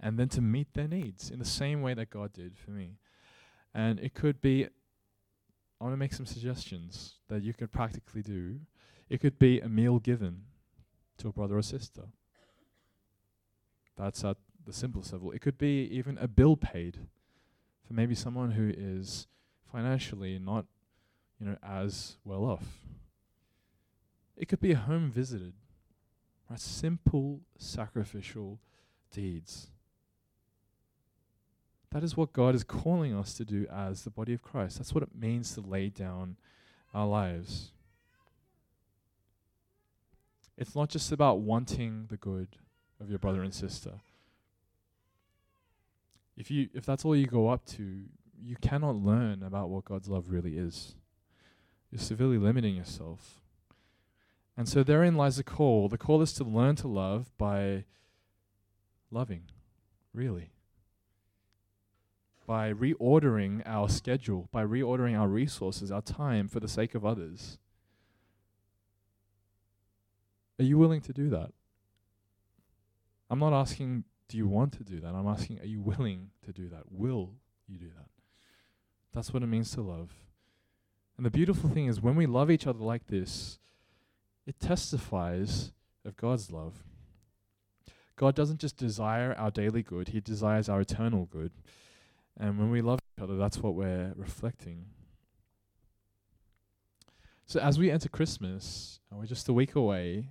and 0.00 0.18
then 0.18 0.30
to 0.30 0.40
meet 0.40 0.72
their 0.72 0.88
needs 0.88 1.30
in 1.30 1.38
the 1.38 1.44
same 1.44 1.82
way 1.82 1.92
that 1.92 2.08
God 2.08 2.32
did 2.32 2.56
for 2.56 2.70
me. 2.70 2.96
And 3.74 4.00
it 4.00 4.14
could 4.14 4.40
be, 4.40 4.64
I 4.64 5.84
want 5.84 5.92
to 5.92 5.98
make 5.98 6.14
some 6.14 6.24
suggestions 6.24 7.16
that 7.28 7.42
you 7.42 7.52
could 7.52 7.70
practically 7.70 8.22
do. 8.22 8.60
It 9.10 9.20
could 9.20 9.38
be 9.38 9.60
a 9.60 9.68
meal 9.68 9.98
given 9.98 10.44
to 11.18 11.28
a 11.28 11.32
brother 11.32 11.58
or 11.58 11.62
sister. 11.62 12.04
That's 13.98 14.24
at 14.24 14.38
the 14.64 14.72
simplest 14.72 15.12
level. 15.12 15.32
It 15.32 15.42
could 15.42 15.58
be 15.58 15.86
even 15.92 16.16
a 16.16 16.26
bill 16.26 16.56
paid 16.56 16.96
for 17.86 17.92
maybe 17.92 18.14
someone 18.14 18.52
who 18.52 18.72
is 18.74 19.26
financially 19.70 20.38
not, 20.38 20.64
you 21.38 21.46
know, 21.46 21.56
as 21.62 22.16
well 22.24 22.44
off. 22.44 22.64
It 24.40 24.48
could 24.48 24.60
be 24.60 24.72
a 24.72 24.76
home 24.76 25.10
visited. 25.10 25.52
Right? 26.48 26.58
Simple 26.58 27.42
sacrificial 27.58 28.58
deeds. 29.12 29.68
That 31.92 32.02
is 32.02 32.16
what 32.16 32.32
God 32.32 32.54
is 32.54 32.64
calling 32.64 33.14
us 33.14 33.34
to 33.34 33.44
do 33.44 33.66
as 33.70 34.02
the 34.02 34.10
body 34.10 34.32
of 34.32 34.40
Christ. 34.40 34.78
That's 34.78 34.94
what 34.94 35.02
it 35.02 35.14
means 35.14 35.54
to 35.54 35.60
lay 35.60 35.90
down 35.90 36.38
our 36.94 37.06
lives. 37.06 37.72
It's 40.56 40.74
not 40.74 40.88
just 40.88 41.12
about 41.12 41.40
wanting 41.40 42.06
the 42.08 42.16
good 42.16 42.48
of 42.98 43.10
your 43.10 43.18
brother 43.18 43.42
and 43.42 43.52
sister. 43.52 44.00
If 46.38 46.50
you 46.50 46.70
if 46.72 46.86
that's 46.86 47.04
all 47.04 47.14
you 47.14 47.26
go 47.26 47.48
up 47.48 47.66
to, 47.76 48.04
you 48.42 48.56
cannot 48.62 48.96
learn 48.96 49.42
about 49.42 49.68
what 49.68 49.84
God's 49.84 50.08
love 50.08 50.30
really 50.30 50.56
is. 50.56 50.94
You're 51.90 52.00
severely 52.00 52.38
limiting 52.38 52.76
yourself. 52.76 53.39
And 54.60 54.68
so 54.68 54.82
therein 54.82 55.14
lies 55.14 55.38
the 55.38 55.42
call. 55.42 55.88
The 55.88 55.96
call 55.96 56.20
is 56.20 56.34
to 56.34 56.44
learn 56.44 56.76
to 56.76 56.86
love 56.86 57.32
by 57.38 57.86
loving, 59.10 59.44
really 60.12 60.50
by 62.46 62.70
reordering 62.70 63.62
our 63.64 63.88
schedule, 63.88 64.50
by 64.52 64.62
reordering 64.62 65.18
our 65.18 65.28
resources, 65.28 65.90
our 65.90 66.02
time 66.02 66.46
for 66.46 66.60
the 66.60 66.68
sake 66.68 66.94
of 66.94 67.06
others. 67.06 67.56
Are 70.58 70.64
you 70.64 70.76
willing 70.76 71.00
to 71.00 71.14
do 71.14 71.30
that? 71.30 71.52
I'm 73.30 73.38
not 73.38 73.54
asking, 73.54 74.04
do 74.28 74.36
you 74.36 74.46
want 74.46 74.74
to 74.74 74.84
do 74.84 75.00
that? 75.00 75.14
I'm 75.14 75.26
asking, 75.26 75.60
are 75.60 75.66
you 75.66 75.80
willing 75.80 76.32
to 76.44 76.52
do 76.52 76.68
that? 76.68 76.82
Will 76.90 77.30
you 77.66 77.78
do 77.78 77.88
that? 77.96 78.10
That's 79.14 79.32
what 79.32 79.42
it 79.42 79.46
means 79.46 79.70
to 79.70 79.80
love. 79.80 80.12
And 81.16 81.24
the 81.24 81.30
beautiful 81.30 81.70
thing 81.70 81.86
is, 81.86 82.02
when 82.02 82.14
we 82.14 82.26
love 82.26 82.50
each 82.50 82.66
other 82.66 82.84
like 82.84 83.06
this, 83.06 83.58
it 84.50 84.58
testifies 84.58 85.70
of 86.04 86.16
God's 86.16 86.50
love. 86.50 86.82
God 88.16 88.34
doesn't 88.34 88.58
just 88.58 88.76
desire 88.76 89.32
our 89.38 89.52
daily 89.52 89.84
good, 89.84 90.08
He 90.08 90.20
desires 90.20 90.68
our 90.68 90.80
eternal 90.80 91.26
good. 91.26 91.52
And 92.36 92.58
when 92.58 92.68
we 92.68 92.82
love 92.82 92.98
each 93.16 93.22
other, 93.22 93.36
that's 93.36 93.58
what 93.58 93.76
we're 93.76 94.12
reflecting. 94.16 94.86
So 97.46 97.60
as 97.60 97.78
we 97.78 97.92
enter 97.92 98.08
Christmas, 98.08 98.98
and 99.08 99.20
we're 99.20 99.26
just 99.26 99.48
a 99.48 99.52
week 99.52 99.76
away, 99.76 100.30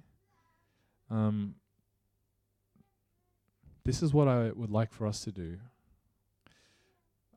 um, 1.10 1.55
this 3.86 4.03
is 4.03 4.13
what 4.13 4.27
I 4.27 4.51
would 4.51 4.69
like 4.69 4.91
for 4.91 5.08
us 5.08 5.23
to 5.23 5.32
do. 5.32 5.58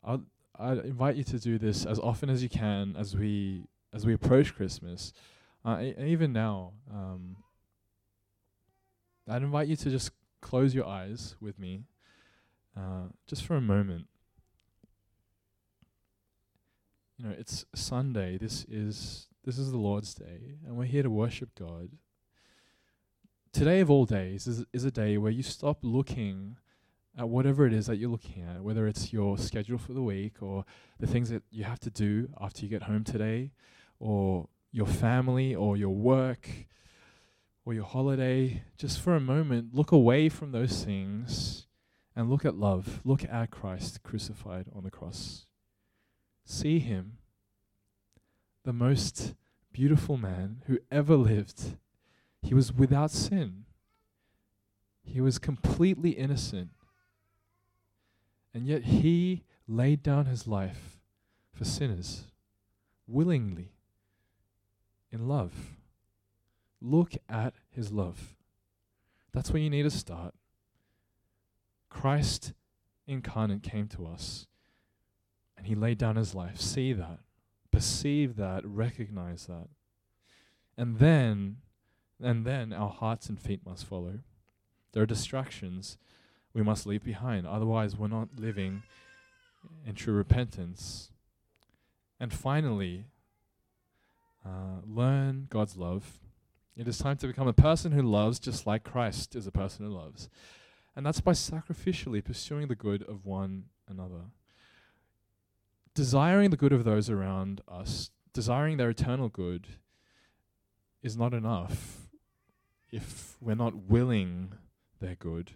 i 0.04 0.18
I'd 0.58 0.78
invite 0.78 1.14
you 1.14 1.24
to 1.24 1.38
do 1.38 1.58
this 1.58 1.86
as 1.86 2.00
often 2.00 2.28
as 2.28 2.42
you 2.42 2.48
can 2.48 2.96
as 2.98 3.16
we 3.16 3.66
as 3.94 4.04
we 4.04 4.14
approach 4.14 4.54
Christmas, 4.54 5.12
uh, 5.64 5.82
even 5.98 6.32
now. 6.32 6.72
Um, 6.90 7.36
I'd 9.28 9.42
invite 9.42 9.68
you 9.68 9.76
to 9.76 9.90
just 9.90 10.10
close 10.40 10.74
your 10.74 10.86
eyes 10.86 11.36
with 11.40 11.58
me, 11.58 11.84
uh, 12.76 13.08
just 13.26 13.44
for 13.44 13.56
a 13.56 13.60
moment. 13.60 14.06
you 17.22 17.28
know, 17.28 17.34
it's 17.38 17.64
Sunday. 17.74 18.36
This 18.36 18.64
is 18.64 19.28
this 19.44 19.58
is 19.58 19.70
the 19.70 19.78
Lord's 19.78 20.14
day, 20.14 20.56
and 20.66 20.76
we're 20.76 20.84
here 20.84 21.02
to 21.02 21.10
worship 21.10 21.50
God. 21.58 21.90
Today 23.52 23.80
of 23.80 23.90
all 23.90 24.06
days 24.06 24.46
is 24.46 24.64
is 24.72 24.84
a 24.84 24.90
day 24.90 25.18
where 25.18 25.30
you 25.30 25.42
stop 25.42 25.78
looking 25.82 26.56
at 27.16 27.28
whatever 27.28 27.66
it 27.66 27.72
is 27.72 27.86
that 27.86 27.96
you're 27.96 28.10
looking 28.10 28.42
at, 28.42 28.62
whether 28.62 28.86
it's 28.86 29.12
your 29.12 29.38
schedule 29.38 29.78
for 29.78 29.92
the 29.92 30.02
week 30.02 30.42
or 30.42 30.64
the 30.98 31.06
things 31.06 31.28
that 31.28 31.42
you 31.50 31.62
have 31.62 31.78
to 31.80 31.90
do 31.90 32.28
after 32.40 32.62
you 32.62 32.68
get 32.68 32.84
home 32.84 33.04
today, 33.04 33.52
or 34.00 34.48
your 34.72 34.86
family 34.86 35.54
or 35.54 35.76
your 35.76 35.94
work 35.94 36.48
or 37.64 37.74
your 37.74 37.84
holiday. 37.84 38.62
Just 38.76 39.00
for 39.00 39.14
a 39.14 39.20
moment, 39.20 39.74
look 39.74 39.92
away 39.92 40.28
from 40.28 40.52
those 40.52 40.84
things 40.84 41.66
and 42.16 42.28
look 42.28 42.44
at 42.44 42.56
love. 42.56 43.00
Look 43.04 43.24
at 43.24 43.50
Christ 43.50 44.02
crucified 44.02 44.66
on 44.74 44.82
the 44.82 44.90
cross 44.90 45.46
see 46.44 46.78
him, 46.78 47.18
the 48.64 48.72
most 48.72 49.34
beautiful 49.72 50.16
man 50.16 50.62
who 50.66 50.78
ever 50.90 51.16
lived. 51.16 51.76
He 52.40 52.54
was 52.54 52.72
without 52.72 53.10
sin. 53.10 53.64
He 55.02 55.20
was 55.20 55.38
completely 55.38 56.10
innocent. 56.10 56.70
And 58.54 58.66
yet 58.66 58.84
he 58.84 59.44
laid 59.66 60.02
down 60.02 60.26
his 60.26 60.46
life 60.46 61.00
for 61.54 61.64
sinners 61.64 62.24
willingly 63.06 63.72
in 65.12 65.28
love. 65.28 65.52
Look 66.80 67.12
at 67.28 67.54
his 67.70 67.92
love. 67.92 68.34
That's 69.32 69.50
where 69.50 69.62
you 69.62 69.70
need 69.70 69.84
to 69.84 69.90
start. 69.90 70.34
Christ 71.88 72.52
incarnate 73.06 73.62
came 73.62 73.86
to 73.88 74.06
us 74.06 74.46
and 75.56 75.66
he 75.66 75.74
laid 75.74 75.98
down 75.98 76.16
his 76.16 76.34
life. 76.34 76.60
See 76.60 76.92
that, 76.94 77.20
perceive 77.70 78.36
that, 78.36 78.66
recognize 78.66 79.46
that. 79.46 79.68
And 80.76 80.98
then, 80.98 81.58
and 82.20 82.44
then 82.44 82.72
our 82.72 82.88
hearts 82.88 83.28
and 83.28 83.38
feet 83.38 83.60
must 83.64 83.84
follow. 83.84 84.20
There 84.92 85.02
are 85.02 85.06
distractions 85.06 85.98
we 86.54 86.62
must 86.62 86.86
leave 86.86 87.04
behind. 87.04 87.46
Otherwise, 87.46 87.96
we're 87.96 88.08
not 88.08 88.28
living 88.36 88.82
in 89.86 89.94
true 89.94 90.14
repentance. 90.14 91.10
And 92.18 92.32
finally, 92.32 93.04
uh, 94.44 94.80
learn 94.86 95.46
God's 95.50 95.76
love. 95.76 96.20
It 96.76 96.88
is 96.88 96.98
time 96.98 97.16
to 97.18 97.26
become 97.26 97.48
a 97.48 97.52
person 97.52 97.92
who 97.92 98.02
loves 98.02 98.38
just 98.38 98.66
like 98.66 98.84
Christ 98.84 99.34
is 99.34 99.46
a 99.46 99.52
person 99.52 99.86
who 99.86 99.92
loves. 99.92 100.28
And 100.96 101.04
that's 101.04 101.20
by 101.20 101.32
sacrificially 101.32 102.24
pursuing 102.24 102.68
the 102.68 102.74
good 102.74 103.02
of 103.02 103.24
one 103.24 103.64
another 103.88 104.30
desiring 105.94 106.50
the 106.50 106.56
good 106.56 106.72
of 106.72 106.84
those 106.84 107.10
around 107.10 107.60
us, 107.68 108.10
desiring 108.32 108.76
their 108.76 108.90
eternal 108.90 109.28
good, 109.28 109.66
is 111.02 111.16
not 111.16 111.34
enough 111.34 112.08
if 112.90 113.36
we're 113.40 113.54
not 113.54 113.74
willing 113.74 114.52
their 115.00 115.14
good 115.14 115.52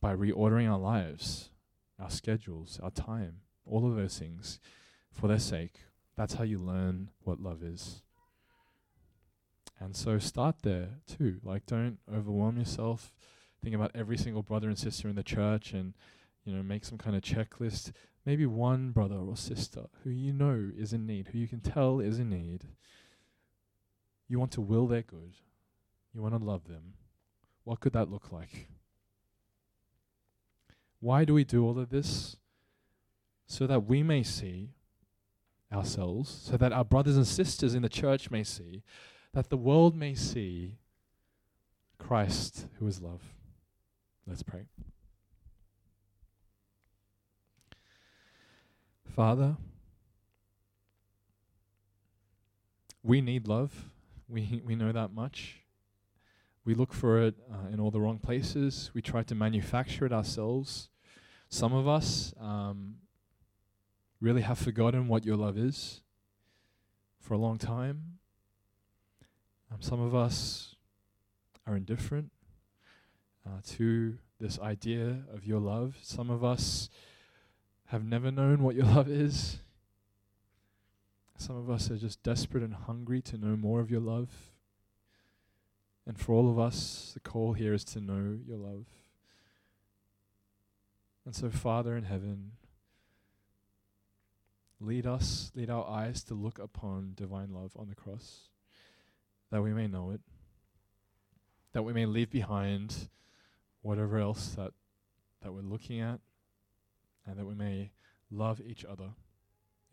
by 0.00 0.14
reordering 0.14 0.70
our 0.70 0.78
lives, 0.78 1.50
our 1.98 2.10
schedules, 2.10 2.78
our 2.82 2.90
time, 2.90 3.38
all 3.64 3.86
of 3.86 3.96
those 3.96 4.18
things 4.18 4.58
for 5.10 5.28
their 5.28 5.38
sake. 5.38 5.80
That's 6.16 6.34
how 6.34 6.44
you 6.44 6.58
learn 6.58 7.10
what 7.24 7.40
love 7.40 7.62
is. 7.62 8.02
And 9.78 9.94
so 9.94 10.18
start 10.18 10.56
there 10.62 10.88
too. 11.06 11.38
Like 11.42 11.66
don't 11.66 11.98
overwhelm 12.12 12.58
yourself. 12.58 13.12
Think 13.62 13.74
about 13.74 13.92
every 13.94 14.16
single 14.16 14.42
brother 14.42 14.68
and 14.68 14.78
sister 14.78 15.08
in 15.08 15.16
the 15.16 15.22
church 15.22 15.72
and 15.72 15.94
you 16.44 16.54
know 16.54 16.62
make 16.62 16.84
some 16.84 16.98
kind 16.98 17.16
of 17.16 17.22
checklist 17.22 17.92
maybe 18.26 18.44
one 18.44 18.90
brother 18.90 19.14
or 19.14 19.36
sister 19.36 19.86
who 20.02 20.10
you 20.10 20.32
know 20.32 20.70
is 20.76 20.92
in 20.92 21.06
need, 21.06 21.28
who 21.28 21.38
you 21.38 21.48
can 21.48 21.60
tell 21.60 22.00
is 22.00 22.18
in 22.18 22.28
need. 22.28 22.64
You 24.28 24.38
want 24.38 24.50
to 24.52 24.60
will 24.60 24.88
their 24.88 25.02
good. 25.02 25.34
You 26.12 26.20
want 26.20 26.34
to 26.38 26.44
love 26.44 26.66
them. 26.66 26.94
What 27.62 27.80
could 27.80 27.92
that 27.92 28.10
look 28.10 28.32
like? 28.32 28.68
Why 30.98 31.24
do 31.24 31.34
we 31.34 31.44
do 31.44 31.64
all 31.64 31.78
of 31.78 31.90
this? 31.90 32.36
So 33.46 33.66
that 33.68 33.86
we 33.86 34.02
may 34.02 34.24
see 34.24 34.70
ourselves, 35.72 36.30
so 36.30 36.56
that 36.56 36.72
our 36.72 36.84
brothers 36.84 37.16
and 37.16 37.26
sisters 37.26 37.74
in 37.74 37.82
the 37.82 37.88
church 37.88 38.30
may 38.30 38.44
see, 38.44 38.82
that 39.32 39.50
the 39.50 39.56
world 39.56 39.94
may 39.94 40.14
see 40.14 40.78
Christ 41.98 42.66
who 42.78 42.86
is 42.86 43.00
love. 43.00 43.22
Let's 44.26 44.42
pray. 44.42 44.66
Father, 49.14 49.56
we 53.02 53.20
need 53.20 53.48
love. 53.48 53.90
We, 54.28 54.62
we 54.64 54.74
know 54.74 54.92
that 54.92 55.12
much. 55.12 55.62
We 56.64 56.74
look 56.74 56.92
for 56.92 57.22
it 57.22 57.36
uh, 57.50 57.72
in 57.72 57.78
all 57.78 57.90
the 57.90 58.00
wrong 58.00 58.18
places. 58.18 58.90
We 58.92 59.00
try 59.00 59.22
to 59.22 59.34
manufacture 59.34 60.04
it 60.04 60.12
ourselves. 60.12 60.88
Some 61.48 61.72
of 61.72 61.86
us 61.86 62.34
um, 62.40 62.96
really 64.20 64.42
have 64.42 64.58
forgotten 64.58 65.08
what 65.08 65.24
your 65.24 65.36
love 65.36 65.58
is 65.58 66.00
for 67.20 67.34
a 67.34 67.38
long 67.38 67.58
time. 67.58 68.18
Um, 69.70 69.78
some 69.80 70.00
of 70.00 70.14
us 70.14 70.76
are 71.66 71.76
indifferent 71.76 72.30
uh, 73.46 73.60
to 73.64 74.18
this 74.40 74.58
idea 74.58 75.24
of 75.32 75.44
your 75.44 75.60
love. 75.60 75.96
Some 76.02 76.30
of 76.30 76.44
us 76.44 76.88
have 77.86 78.04
never 78.04 78.30
known 78.30 78.62
what 78.62 78.74
your 78.74 78.86
love 78.96 79.08
is. 79.08 79.58
Some 81.38 81.56
of 81.56 81.68
us 81.70 81.90
are 81.90 81.96
just 81.96 82.22
desperate 82.22 82.62
and 82.62 82.74
hungry 82.74 83.20
to 83.22 83.36
know 83.36 83.56
more 83.56 83.80
of 83.80 83.90
your 83.90 84.00
love. 84.00 84.30
And 86.06 86.18
for 86.18 86.32
all 86.32 86.48
of 86.50 86.58
us, 86.58 87.10
the 87.14 87.20
call 87.20 87.52
here 87.52 87.74
is 87.74 87.84
to 87.86 88.00
know 88.00 88.38
your 88.46 88.58
love. 88.58 88.86
And 91.24 91.34
so, 91.34 91.50
Father 91.50 91.96
in 91.96 92.04
heaven, 92.04 92.52
lead 94.80 95.06
us, 95.06 95.50
lead 95.54 95.70
our 95.70 95.86
eyes 95.88 96.22
to 96.24 96.34
look 96.34 96.58
upon 96.58 97.12
divine 97.14 97.52
love 97.52 97.72
on 97.76 97.88
the 97.88 97.94
cross, 97.94 98.48
that 99.50 99.62
we 99.62 99.72
may 99.72 99.86
know 99.86 100.10
it, 100.10 100.20
that 101.72 101.82
we 101.82 101.92
may 101.92 102.06
leave 102.06 102.30
behind 102.30 103.08
whatever 103.82 104.18
else 104.18 104.48
that, 104.56 104.72
that 105.42 105.52
we're 105.52 105.60
looking 105.60 106.00
at, 106.00 106.20
and 107.26 107.38
that 107.38 107.46
we 107.46 107.54
may 107.54 107.90
love 108.30 108.60
each 108.60 108.84
other, 108.84 109.10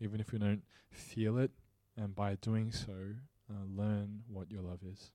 even 0.00 0.20
if 0.20 0.32
we 0.32 0.38
don't 0.38 0.62
feel 0.90 1.38
it, 1.38 1.50
and 1.96 2.14
by 2.14 2.34
doing 2.36 2.72
so, 2.72 2.92
uh, 3.50 3.64
learn 3.76 4.22
what 4.28 4.50
your 4.50 4.62
love 4.62 4.80
is. 4.90 5.10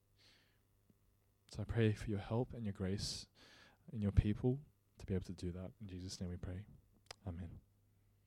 So 1.50 1.62
I 1.62 1.66
pray 1.66 1.94
for 1.94 2.10
your 2.10 2.20
help 2.20 2.54
and 2.54 2.64
your 2.64 2.74
grace 2.74 3.26
in 3.92 4.02
your 4.02 4.12
people 4.12 4.60
to 5.00 5.06
be 5.06 5.14
able 5.14 5.26
to 5.26 5.34
do 5.34 5.52
that. 5.52 5.72
In 5.82 5.88
Jesus' 5.88 6.22
name 6.22 6.30
we 6.30 6.38
pray. 6.38 6.62
Amen. 7.28 7.69